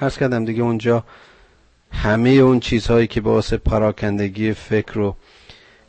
عرض 0.00 0.18
کردم 0.18 0.44
دیگه 0.44 0.62
اونجا 0.62 1.04
همه 1.92 2.30
اون 2.30 2.60
چیزهایی 2.60 3.06
که 3.06 3.20
باعث 3.20 3.54
پراکندگی 3.54 4.52
فکر 4.52 4.98
و 4.98 5.16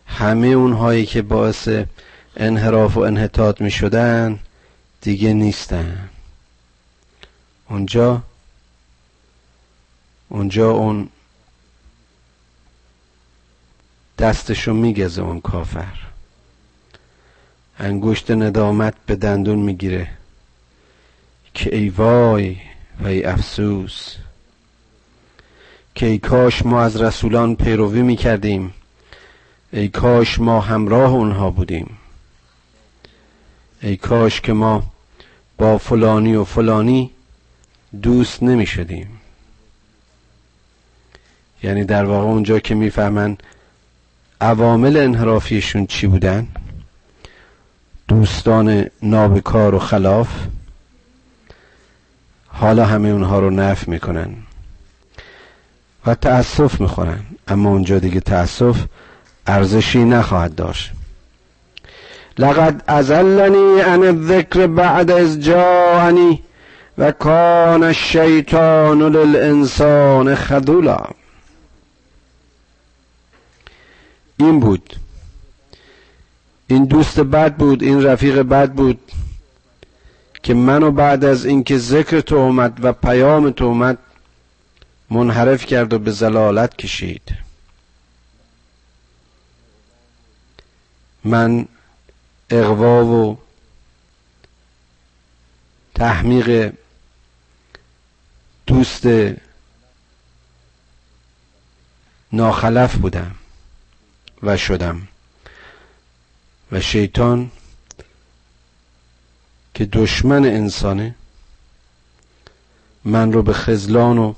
همه 0.06 0.48
اونهایی 0.48 1.06
که 1.06 1.22
باعث 1.22 1.70
انحراف 2.38 2.98
و 2.98 3.00
انحطاط 3.00 3.62
می 3.62 3.72
شدن 3.72 4.40
دیگه 5.02 5.34
نیستن. 5.34 6.10
اونجا 7.70 8.24
اونجا 10.30 10.72
اون 10.72 11.10
دستشو 14.18 14.74
میگزه 14.74 15.22
اون 15.22 15.42
کافر. 15.42 15.94
انگشت 17.80 18.32
ندامت 18.32 18.94
به 19.06 19.16
دندون 19.16 19.60
می‌گیره. 19.60 20.21
که 21.54 21.76
ای 21.76 21.90
وای 21.90 22.58
و 23.02 23.08
ای 23.08 23.24
افسوس. 23.24 24.16
که 25.96 26.06
ای 26.06 26.18
کاش 26.18 26.66
ما 26.66 26.82
از 26.82 27.02
رسولان 27.02 27.56
پیروی 27.56 28.02
می‌کردیم. 28.02 28.74
ای 29.74 29.88
کاش 29.88 30.40
ما 30.40 30.62
همراه 30.62 31.12
اونها 31.12 31.50
بودیم. 31.50 31.98
ای 33.82 33.96
کاش 33.96 34.42
که 34.42 34.54
ما 34.54 34.84
با 35.58 35.78
فلانی 35.78 36.36
و 36.36 36.44
فلانی 36.44 37.12
دوست 38.02 38.44
نمی 38.44 38.66
شدیم 38.66 39.08
یعنی 41.64 41.84
در 41.84 42.06
واقع 42.06 42.26
اونجا 42.26 42.60
که 42.60 42.76
می‌فهمن 42.76 43.38
عوامل 44.42 44.98
انحرافیشون 44.98 45.86
چی 45.86 46.08
بودن؟ 46.08 46.48
دوستان 48.08 48.86
نابکار 49.02 49.76
و 49.76 49.80
خلاف. 49.80 50.30
حالا 52.54 52.86
همه 52.86 53.10
اونها 53.10 53.40
رو 53.40 53.50
نف 53.50 53.88
می‌کنن 53.88 54.36
و 56.06 56.16
تأسف 56.16 56.82
می‌خورن. 56.82 57.20
اما 57.48 57.70
اونجا 57.70 58.00
دیگه 58.00 58.20
تأسف 58.20 58.78
ارزشی 59.48 60.04
نخواهد 60.04 60.56
داشت. 60.56 60.92
لقد 62.38 62.84
ازلنی 62.88 63.80
عن 63.82 64.04
الذکر 64.04 64.68
بعد 64.68 65.12
از 65.12 65.40
جاءنی 65.40 66.44
و 66.98 67.12
کان 67.12 67.84
الشیطان 67.84 69.02
للانسان 69.02 70.36
خذولا. 70.36 71.06
این 74.38 74.60
بود. 74.60 74.96
این 76.68 76.86
دوست 76.86 77.20
بد 77.20 77.56
بود 77.56 77.84
این 77.84 78.04
رفیق 78.04 78.42
بد 78.42 78.72
بود. 78.72 79.00
که 80.44 80.54
منو 80.54 80.92
بعد 80.92 81.26
از 81.26 81.46
اینکه 81.46 81.78
ذکر 81.78 82.20
تو 82.20 82.36
اومد 82.36 82.86
و 82.86 82.94
پیام 82.94 83.52
تو 83.52 83.66
اومد 83.66 83.98
منحرف 85.10 85.66
کرد 85.66 85.94
و 85.94 86.00
به 86.00 86.12
زلالت 86.12 86.78
کشید. 86.78 87.36
من 91.24 91.68
اقوا 92.50 93.06
و 93.06 93.38
تحمیق 95.96 96.74
دوست 98.68 99.04
ناخلف 102.34 102.96
بودم 102.96 103.36
و 104.44 104.58
شدم. 104.58 105.08
و 106.72 106.80
شیطان 106.80 107.52
که 109.74 109.86
دشمن 109.86 110.46
انسانه 110.46 111.16
من 113.06 113.34
رو 113.34 113.44
به 113.44 113.54
خزلان 113.54 114.18
و 114.18 114.34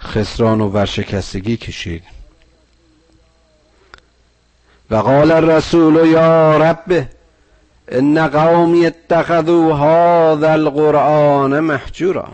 خسران 0.00 0.60
و 0.60 0.68
ورشکستگی 0.68 1.56
کشید. 1.56 2.02
و 4.90 4.96
قال 4.96 5.30
الرسول 5.30 6.06
یا 6.06 6.56
رب 6.56 7.08
ان 7.88 8.28
قومی 8.28 8.86
اتخذوا 8.86 9.76
هذا 9.76 10.52
القرآن 10.52 11.60
محجورا. 11.60 12.28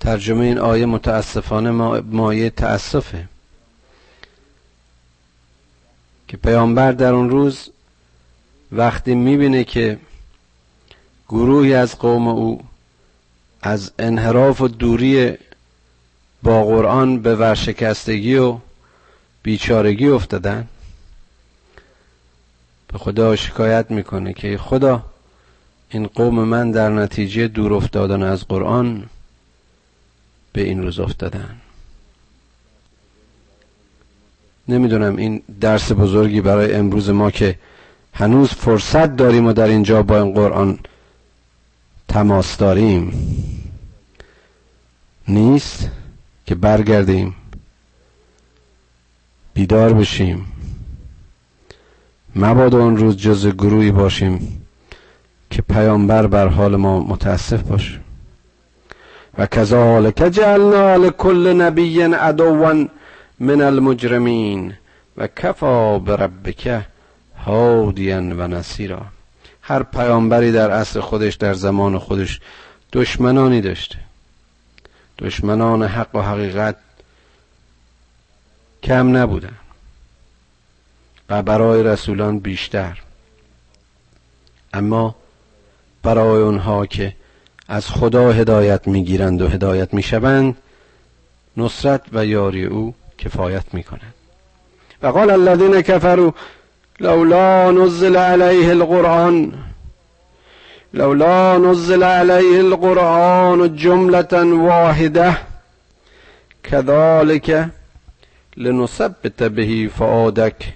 ترجمه 0.00 0.44
این 0.44 0.58
آیه 0.58 0.86
متاسفانه 0.86 1.70
مایه 2.00 2.50
تأسفه. 2.50 3.28
که 6.28 6.36
پیامبر 6.36 6.92
در 6.92 7.12
اون 7.12 7.30
روز 7.30 7.70
وقتی 8.72 9.14
می‌بینه 9.14 9.64
که 9.64 9.98
گروهی 11.28 11.74
از 11.74 11.98
قوم 11.98 12.28
او 12.28 12.64
از 13.62 13.92
انحراف 13.98 14.60
و 14.60 14.68
دوری 14.68 15.38
با 16.42 16.64
قرآن 16.64 17.22
به 17.22 17.36
ورشکستگی 17.36 18.34
و 18.34 18.58
بیچارگی 19.42 20.08
افتادن 20.08 20.68
به 22.88 22.98
خدا 22.98 23.36
شکایت 23.36 23.90
می‌کنه 23.90 24.32
که 24.32 24.58
خدا 24.58 25.04
این 25.90 26.06
قوم 26.06 26.44
من 26.44 26.70
در 26.70 26.90
نتیجه 26.90 27.48
دور 27.48 27.74
افتادن 27.74 28.22
از 28.22 28.44
قرآن 28.48 29.06
به 30.52 30.62
این 30.62 30.82
روز 30.82 31.00
افتادن. 31.00 31.56
نمی‌دونم 34.68 35.16
این 35.16 35.42
درس 35.60 35.92
بزرگی 35.92 36.40
برای 36.40 36.74
امروز 36.74 37.10
ما 37.10 37.30
که 37.30 37.58
هنوز 38.18 38.48
فرصت 38.48 39.16
داریم 39.16 39.46
و 39.46 39.52
در 39.52 39.66
اینجا 39.66 40.02
با 40.02 40.22
این 40.22 40.34
قرآن 40.34 40.78
تماس 42.08 42.56
داریم. 42.56 43.12
نیست 45.28 45.90
که 46.46 46.54
برگردیم. 46.54 47.34
بیدار 49.54 49.92
بشیم. 49.92 50.46
مباد 52.36 52.74
اون 52.74 52.96
روز 52.96 53.16
جز 53.16 53.46
گروهی 53.46 53.90
باشیم 53.90 54.62
که 55.50 55.62
پیامبر 55.62 56.26
بر 56.26 56.48
حال 56.48 56.76
ما 56.76 57.00
متاسف 57.00 57.62
باشه. 57.62 58.00
و 59.38 59.46
کذالک 59.46 60.16
جعلنا 60.16 60.96
لكل 60.96 61.52
نبی 61.52 62.02
عدوا 62.02 62.84
من 63.40 63.60
المجرمین 63.60 64.72
و 65.16 65.26
کفا 65.26 65.98
بربک. 65.98 66.86
هادیا 67.46 68.16
و 68.16 68.48
نصیرا. 68.48 69.06
هر 69.62 69.82
پیامبری 69.82 70.52
در 70.52 70.70
عصر 70.70 71.00
خودش 71.00 71.34
در 71.34 71.54
زمان 71.54 71.98
خودش 71.98 72.40
دشمنانی 72.92 73.60
داشته. 73.60 73.98
دشمنان 75.18 75.82
حق 75.82 76.14
و 76.14 76.22
حقیقت 76.22 76.76
کم 78.82 79.16
نبودن. 79.16 79.56
و 81.28 81.42
برای 81.42 81.82
رسولان 81.82 82.38
بیشتر. 82.38 82.98
اما 84.72 85.14
برای 86.02 86.42
اونها 86.42 86.86
که 86.86 87.16
از 87.68 87.86
خدا 87.86 88.32
هدایت 88.32 88.88
می‌گیرند 88.88 89.42
و 89.42 89.48
هدایت 89.48 89.94
می‌شوند 89.94 90.56
نصرت 91.56 92.02
و 92.12 92.26
یاری 92.26 92.64
او 92.64 92.94
کفایت 93.18 93.74
می‌کند 93.74 94.14
و 95.02 95.06
قال 95.06 95.30
الذين 95.30 95.80
كفروا 95.82 96.34
لولا 97.00 97.70
نزل 97.70 98.16
عليه 98.16 98.72
القرآن 98.72 99.52
لولا 100.94 101.58
نزل 101.58 102.02
عليه 102.02 102.60
القرآن 102.60 103.76
جملة 103.76 104.42
واحدة 104.42 105.38
كذلك 106.62 107.68
لنثبت 108.56 109.42
به 109.42 109.90
فؤادك 109.98 110.74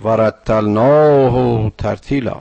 ورتلناه 0.00 1.72
ترتیلا. 1.78 2.36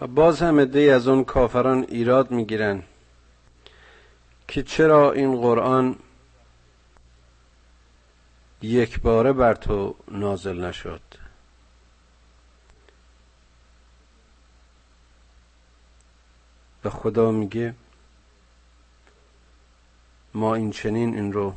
و 0.00 0.06
باز 0.06 0.42
هم 0.42 0.58
ادهی 0.58 0.90
از 0.90 1.08
اون 1.08 1.24
کافران 1.24 1.86
ایراد 1.88 2.30
می‌گیرن 2.30 2.82
که 4.48 4.62
چرا 4.62 5.12
این 5.12 5.40
قرآن 5.40 5.96
یک 8.62 9.00
باره 9.00 9.32
بر 9.32 9.54
تو 9.54 9.96
نازل 10.10 10.64
نشد. 10.64 11.00
و 16.84 16.90
خدا 16.90 17.30
میگه 17.30 17.74
ما 20.34 20.54
این 20.54 20.70
چنین 20.70 21.14
این 21.14 21.32
رو 21.32 21.54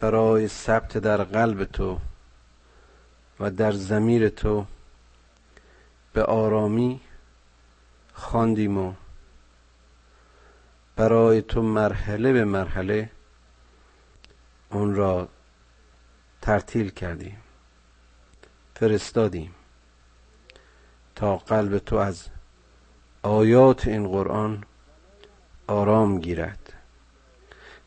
برای 0.00 0.48
ثبت 0.48 0.98
در 0.98 1.16
قلب 1.24 1.64
تو 1.64 1.98
و 3.40 3.50
در 3.50 3.72
زمیر 3.72 4.28
تو 4.28 4.66
به 6.12 6.22
آرامی 6.24 7.00
خواندیم 8.14 8.78
و 8.78 8.94
برای 10.96 11.42
تو 11.42 11.62
مرحله 11.62 12.32
به 12.32 12.44
مرحله 12.44 13.10
اون 14.70 14.94
را 14.94 15.28
ترتیل 16.42 16.90
کردیم. 16.90 17.36
فرستادیم. 18.74 19.54
تا 21.14 21.36
قلب 21.36 21.78
تو 21.78 21.96
از 21.96 22.26
آیات 23.22 23.88
این 23.88 24.08
قرآن 24.08 24.64
آرام 25.66 26.20
گیرد. 26.20 26.72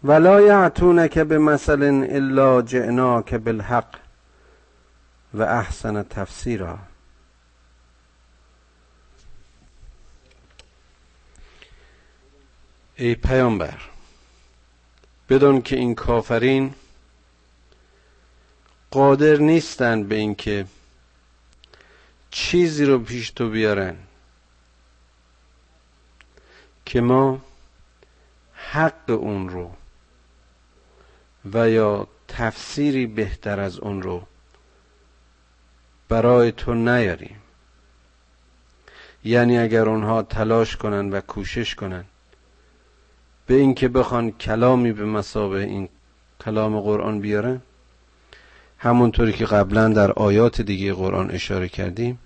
ولا 0.04 0.42
یعتونک 0.42 1.20
به 1.20 1.38
مثل 1.38 2.06
الا 2.10 2.62
جئناک 2.62 3.34
بالحق 3.34 4.00
و 5.34 5.42
احسن 5.42 6.04
تفسیرا. 6.04 6.80
ای 12.96 13.16
پیامبر 13.16 13.93
بدون 15.34 15.62
که 15.62 15.76
این 15.76 15.96
کافرین 15.96 16.74
قادر 18.92 19.36
نیستند 19.36 20.08
به 20.08 20.16
اینکه 20.16 20.66
چیزی 22.32 22.86
رو 22.86 23.00
پیش 23.00 23.30
تو 23.30 23.50
بیارن 23.50 23.96
که 26.86 27.02
ما 27.02 27.42
حق 28.54 29.10
اون 29.10 29.50
رو 29.50 29.72
و 31.54 31.70
یا 31.70 32.08
تفسیری 32.28 33.08
بهتر 33.08 33.60
از 33.60 33.80
اون 33.80 34.02
رو 34.02 34.28
برای 36.10 36.52
تو 36.52 36.74
نیاریم. 36.74 37.42
یعنی 39.24 39.58
اگر 39.58 39.90
اونها 39.90 40.24
تلاش 40.24 40.78
کنن 40.78 41.10
و 41.10 41.22
کوشش 41.22 41.76
کنن 41.76 42.06
به 43.48 43.54
اینکه 43.54 43.88
بخوان 43.88 44.32
کلامی 44.32 44.94
به 44.94 45.06
مسابه 45.06 45.64
این 45.64 45.90
کلام 46.46 46.80
قرآن 46.80 47.20
بیارن 47.20 47.62
همونطوری 48.78 49.34
که 49.34 49.46
قبلا 49.46 49.90
در 49.90 50.12
آیات 50.12 50.62
دیگه 50.62 50.94
قرآن 50.94 51.32
اشاره 51.32 51.70
کردیم 51.70 52.20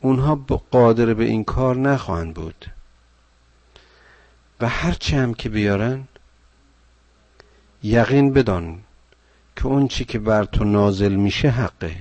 اونها 0.00 0.34
قادر 0.70 1.14
به 1.14 1.24
این 1.24 1.44
کار 1.44 1.76
نخواهند 1.76 2.34
بود. 2.34 2.66
و 4.60 4.68
هرچی 4.68 5.16
هم 5.16 5.34
که 5.34 5.48
بیارن 5.48 6.04
یقین 7.82 8.32
بدان 8.32 8.78
که 9.56 9.66
اون 9.66 9.88
چی 9.88 10.04
که 10.04 10.18
بر 10.18 10.44
تو 10.44 10.64
نازل 10.64 11.14
میشه 11.14 11.48
حقه. 11.48 11.96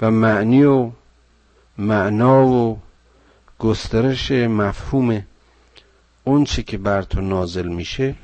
و 0.00 0.10
معنی 0.10 0.64
و 0.64 0.90
معنا 1.78 2.46
و 2.46 2.78
گسترش 3.58 4.30
مفهوم 4.30 5.22
اون 6.24 6.44
چی 6.44 6.62
که 6.62 6.78
بر 6.78 7.02
تو 7.02 7.20
نازل 7.20 7.68
میشه 7.68 8.14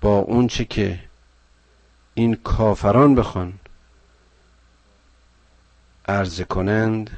با 0.00 0.18
اون 0.18 0.46
چی 0.46 0.64
که 0.64 1.00
این 2.14 2.34
کافران 2.34 3.14
بخوان 3.14 3.52
عرضه 6.08 6.44
کنند 6.44 7.10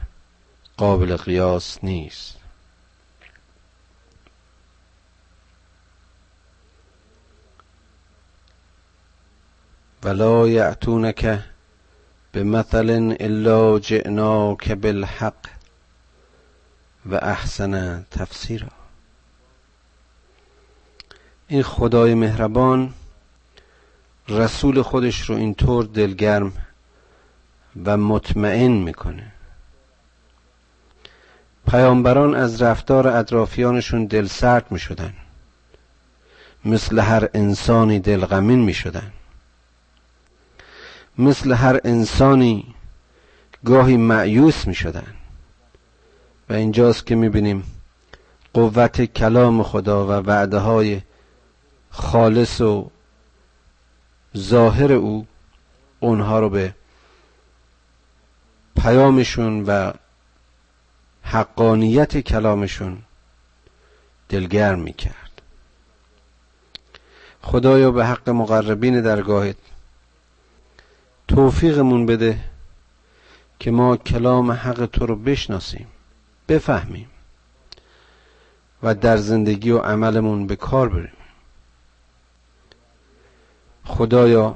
قابل 0.77 1.17
قیاس 1.17 1.79
نیست. 1.83 2.37
ولا 10.05 10.49
یعتونک 10.49 11.41
بمثل 12.33 13.17
الا 13.21 13.79
جئناک 13.79 14.73
بالحق 14.73 15.35
و 17.07 17.15
احسن 17.15 18.05
تفسیرا. 18.11 18.78
این 21.49 21.63
خدای 21.63 22.15
مهربان 22.15 22.93
رسول 24.29 24.83
خودش 24.83 25.21
رو 25.31 25.37
اینطور 25.37 25.85
دلگرم 25.85 26.53
و 27.85 27.97
مطمئن 27.97 28.71
می‌کنه 28.71 29.33
پیامبران 31.71 32.35
از 32.35 32.63
رفتار 32.63 33.09
اطرافیانشون 33.09 34.07
دل 34.07 34.27
سرد 34.27 34.73
می 34.73 34.79
شدن. 34.79 35.13
مثل 36.65 36.99
هر 36.99 37.29
انسانی 37.35 37.99
دلغمین 37.99 38.59
می 38.59 38.75
شدن. 38.75 39.13
مثل 41.19 41.53
هر 41.53 41.81
انسانی 41.85 42.75
گاهی 43.65 43.97
معیوس 43.97 44.67
می 44.67 44.75
شدن. 44.75 45.15
و 46.49 46.53
اینجاست 46.53 47.07
که 47.07 47.15
می 47.15 47.29
بینیم 47.29 47.63
قوت 48.55 49.05
کلام 49.05 49.63
خدا 49.63 50.07
و 50.07 50.11
وعده 50.11 50.59
های 50.59 51.01
خالص 51.91 52.61
و 52.61 52.91
ظاهر 54.37 54.93
او 54.93 55.27
اونها 56.01 56.41
رو 56.41 56.51
به 56.51 56.75
پیامشون 58.77 59.65
و 59.67 59.93
حقانیت 61.23 62.19
کلامشون 62.19 62.99
دلگرم 64.29 64.79
می 64.79 64.93
کرد 64.93 65.43
خدایا 67.43 67.91
به 67.91 68.07
حق 68.07 68.31
مقربین 68.31 69.01
درگاهت 69.01 69.57
توفیقمون 71.29 72.07
بده 72.07 72.41
که 73.61 73.71
ما 73.71 73.97
کلام 73.97 74.51
حق 74.53 74.87
تو 74.87 75.07
رو 75.07 75.17
بشناسیم 75.17 75.87
بفهمیم 76.49 77.09
و 78.83 78.95
در 78.95 79.17
زندگی 79.17 79.71
و 79.71 79.79
عملمون 79.79 80.47
به 80.47 80.57
کار 80.57 80.89
بریم. 80.89 81.18
خدایا 83.89 84.55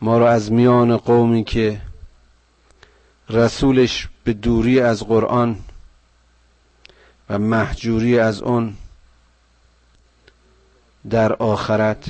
ما 0.00 0.18
را 0.18 0.30
از 0.30 0.52
میان 0.52 0.96
قومی 0.96 1.44
که 1.44 1.80
رسولش 3.28 4.08
به 4.24 4.32
دوری 4.32 4.80
از 4.80 5.02
قرآن 5.02 5.56
و 7.30 7.38
محجوری 7.38 8.18
از 8.18 8.42
اون 8.42 8.76
در 11.10 11.32
آخرت 11.32 12.04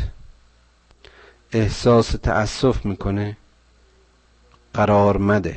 احساس 1.53 2.09
تأسف 2.11 2.86
می‌کنه 2.86 3.36
قرار 4.74 5.16
مده. 5.16 5.57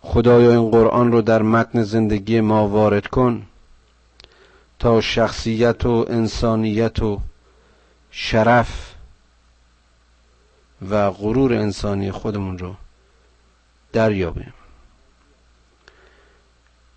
خدایا 0.00 0.50
این 0.50 0.70
قرآن 0.70 1.12
رو 1.12 1.22
در 1.22 1.42
متن 1.42 1.82
زندگی 1.82 2.40
ما 2.40 2.68
وارد 2.68 3.06
کن 3.06 3.46
تا 4.78 5.00
شخصیت 5.00 5.86
و 5.86 6.06
انسانیت 6.08 7.02
و 7.02 7.20
شرف 8.14 8.94
و 10.90 11.10
غرور 11.10 11.54
انسانی 11.54 12.10
خودمون 12.10 12.58
رو 12.58 12.74
دریابیم. 13.92 14.52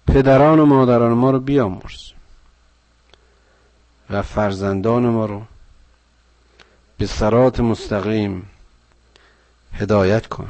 پدران 0.08 0.60
و 0.60 0.66
مادران 0.66 1.14
ما 1.14 1.32
رو 1.32 1.40
بیامرز 1.40 2.12
و 4.10 4.22
فرزندان 4.22 5.06
ما 5.06 5.26
رو 5.26 5.44
به 6.98 7.06
سرات 7.06 7.60
مستقیم 7.60 8.50
هدایت 9.74 10.28
کن. 10.28 10.50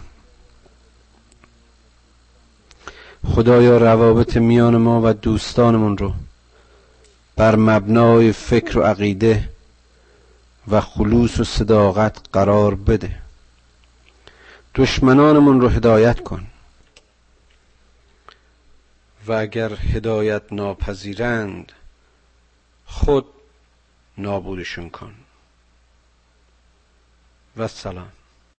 خدایا 3.28 3.78
روابط 3.78 4.38
میان 4.38 4.78
ما 4.78 5.02
و 5.04 5.14
دوستانمون 5.14 5.98
رو 5.98 6.14
بر 7.36 7.56
مبنای 7.56 8.32
فکر 8.32 8.80
و 8.80 8.82
عقیده 8.82 9.55
و 10.68 10.82
خلوص 10.82 11.40
و 11.40 11.44
صداقت 11.44 12.18
قرار 12.34 12.76
بده. 12.76 13.22
دشمنانمون 14.76 15.62
رو 15.62 15.70
هدایت 15.70 16.20
کن. 16.20 16.48
و 19.28 19.32
اگر 19.32 19.74
هدایت 19.74 20.54
ناپذیرند 20.54 21.72
خود 22.86 23.26
نابودشون 24.18 24.90
کن. 24.90 25.14
و 27.58 27.68
سلام. 27.68 28.12